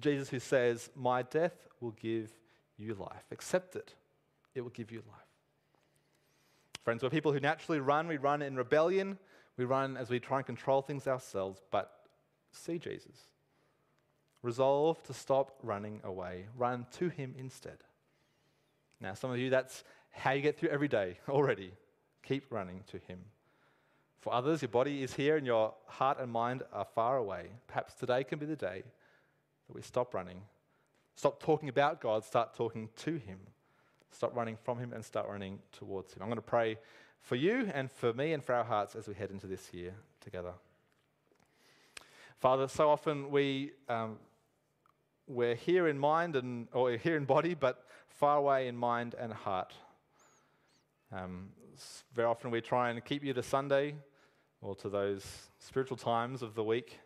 Jesus 0.00 0.28
who 0.28 0.38
says, 0.38 0.90
My 0.94 1.22
death 1.22 1.68
will 1.80 1.92
give 1.92 2.32
you 2.76 2.94
life. 2.94 3.24
Accept 3.30 3.76
it 3.76 3.94
it 4.54 4.60
will 4.60 4.70
give 4.70 4.90
you 4.90 5.02
life. 5.08 5.26
Friends, 6.82 7.02
we're 7.02 7.10
people 7.10 7.32
who 7.32 7.40
naturally 7.40 7.80
run. 7.80 8.08
We 8.08 8.16
run 8.16 8.42
in 8.42 8.56
rebellion. 8.56 9.18
We 9.56 9.64
run 9.64 9.96
as 9.96 10.10
we 10.10 10.20
try 10.20 10.38
and 10.38 10.46
control 10.46 10.82
things 10.82 11.06
ourselves, 11.06 11.60
but 11.70 11.90
see 12.52 12.78
Jesus. 12.78 13.16
Resolve 14.42 15.02
to 15.04 15.14
stop 15.14 15.58
running 15.62 16.00
away. 16.04 16.46
Run 16.56 16.86
to 16.98 17.08
him 17.08 17.34
instead. 17.38 17.78
Now, 19.00 19.14
some 19.14 19.30
of 19.30 19.38
you, 19.38 19.50
that's 19.50 19.82
how 20.10 20.32
you 20.32 20.42
get 20.42 20.58
through 20.58 20.68
every 20.70 20.88
day 20.88 21.18
already. 21.28 21.72
Keep 22.22 22.46
running 22.50 22.82
to 22.88 22.98
him. 22.98 23.20
For 24.24 24.32
others, 24.32 24.62
your 24.62 24.70
body 24.70 25.02
is 25.02 25.12
here 25.12 25.36
and 25.36 25.46
your 25.46 25.74
heart 25.86 26.18
and 26.18 26.32
mind 26.32 26.62
are 26.72 26.86
far 26.94 27.18
away. 27.18 27.50
Perhaps 27.68 27.92
today 27.92 28.24
can 28.24 28.38
be 28.38 28.46
the 28.46 28.56
day 28.56 28.82
that 29.66 29.74
we 29.76 29.82
stop 29.82 30.14
running, 30.14 30.40
stop 31.14 31.42
talking 31.42 31.68
about 31.68 32.00
God, 32.00 32.24
start 32.24 32.56
talking 32.56 32.88
to 32.96 33.16
him. 33.18 33.38
Stop 34.14 34.34
running 34.34 34.56
from 34.62 34.78
Him 34.78 34.92
and 34.92 35.04
start 35.04 35.28
running 35.28 35.58
towards 35.72 36.14
Him. 36.14 36.22
I'm 36.22 36.28
going 36.28 36.36
to 36.36 36.42
pray 36.42 36.78
for 37.20 37.34
you 37.34 37.68
and 37.74 37.90
for 37.90 38.12
me 38.12 38.32
and 38.32 38.42
for 38.42 38.54
our 38.54 38.64
hearts 38.64 38.94
as 38.94 39.08
we 39.08 39.14
head 39.14 39.30
into 39.30 39.48
this 39.48 39.74
year 39.74 39.92
together. 40.20 40.52
Father, 42.38 42.68
so 42.68 42.88
often 42.88 43.30
we, 43.30 43.72
um, 43.88 44.18
we're 45.26 45.56
here 45.56 45.88
in 45.88 45.98
mind 45.98 46.36
and, 46.36 46.68
or 46.72 46.92
here 46.92 47.16
in 47.16 47.24
body, 47.24 47.54
but 47.54 47.84
far 48.08 48.38
away 48.38 48.68
in 48.68 48.76
mind 48.76 49.16
and 49.18 49.32
heart. 49.32 49.74
Um, 51.12 51.48
very 52.14 52.28
often 52.28 52.52
we 52.52 52.60
try 52.60 52.90
and 52.90 53.04
keep 53.04 53.24
you 53.24 53.34
to 53.34 53.42
Sunday 53.42 53.96
or 54.64 54.74
to 54.74 54.88
those 54.88 55.24
spiritual 55.58 55.96
times 55.96 56.42
of 56.42 56.54
the 56.54 56.64
week. 56.64 56.98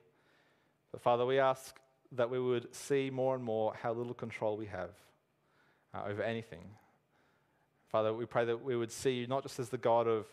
But 0.93 1.03
Father, 1.03 1.27
we 1.27 1.39
ask 1.39 1.77
that 2.13 2.31
we 2.31 2.41
would 2.41 2.75
see 2.75 3.11
more 3.11 3.35
and 3.35 3.45
more 3.45 3.75
how 3.75 3.93
little 3.93 4.15
control 4.15 4.57
we 4.57 4.67
have 4.67 4.91
uh, 5.93 6.05
over 6.07 6.23
anything. 6.23 6.65
Father, 7.91 8.15
we 8.15 8.27
pray 8.27 8.45
that 8.45 8.65
we 8.65 8.77
would 8.77 8.93
see 8.93 9.13
you 9.13 9.27
not 9.27 9.43
just 9.43 9.59
as 9.59 9.71
the 9.71 9.79
God 9.79 10.07
of, 10.07 10.27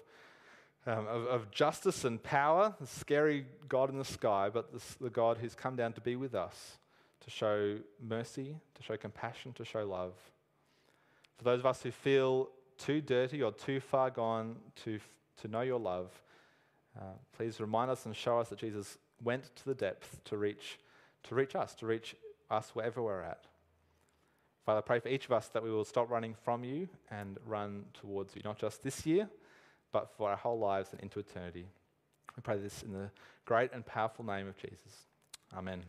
um, 0.85 1.07
of, 1.07 1.25
of, 1.25 1.51
justice 1.51 2.05
and 2.05 2.21
power, 2.21 2.75
the 2.79 2.87
scary 2.87 3.45
God 3.67 3.89
in 3.89 3.97
the 3.97 4.05
sky, 4.05 4.49
but 4.53 4.71
the, 4.71 4.81
the 5.01 5.09
God 5.09 5.37
who's 5.37 5.55
come 5.55 5.75
down 5.75 5.93
to 5.93 6.01
be 6.01 6.15
with 6.15 6.35
us, 6.35 6.77
to 7.21 7.29
show 7.29 7.77
mercy, 8.01 8.55
to 8.75 8.83
show 8.83 8.97
compassion, 8.97 9.51
to 9.53 9.65
show 9.65 9.85
love. 9.85 10.13
For 11.37 11.43
those 11.43 11.59
of 11.59 11.65
us 11.65 11.81
who 11.81 11.91
feel 11.91 12.49
too 12.77 13.01
dirty 13.01 13.41
or 13.41 13.51
too 13.51 13.79
far 13.79 14.09
gone 14.11 14.57
to, 14.83 14.99
to 15.41 15.47
know 15.47 15.61
your 15.61 15.79
love, 15.79 16.11
uh, 16.99 17.03
please 17.35 17.59
remind 17.59 17.91
us 17.91 18.05
and 18.05 18.15
show 18.15 18.39
us 18.39 18.49
that 18.49 18.59
Jesus 18.59 18.97
went 19.23 19.55
to 19.55 19.65
the 19.65 19.73
depth 19.73 20.23
to 20.25 20.37
reach, 20.37 20.79
to 21.23 21.35
reach 21.35 21.55
us, 21.55 21.75
to 21.75 21.85
reach 21.85 22.15
us 22.49 22.71
wherever 22.73 23.01
we're 23.01 23.21
at. 23.21 23.45
Father, 24.65 24.79
I 24.79 24.81
pray 24.81 24.99
for 24.99 25.09
each 25.09 25.25
of 25.25 25.31
us 25.31 25.47
that 25.49 25.63
we 25.63 25.69
will 25.69 25.85
stop 25.85 26.09
running 26.09 26.35
from 26.43 26.63
you 26.63 26.87
and 27.11 27.37
run 27.45 27.85
towards 27.93 28.35
you, 28.35 28.41
not 28.43 28.57
just 28.57 28.81
this 28.81 29.05
year, 29.05 29.29
but 29.91 30.09
for 30.17 30.29
our 30.29 30.35
whole 30.35 30.57
lives 30.57 30.89
and 30.91 30.99
into 31.01 31.19
eternity. 31.19 31.65
We 32.35 32.41
pray 32.41 32.57
this 32.57 32.81
in 32.81 32.91
the 32.91 33.11
great 33.45 33.71
and 33.73 33.85
powerful 33.85 34.25
name 34.25 34.47
of 34.47 34.57
Jesus. 34.57 35.05
Amen. 35.55 35.83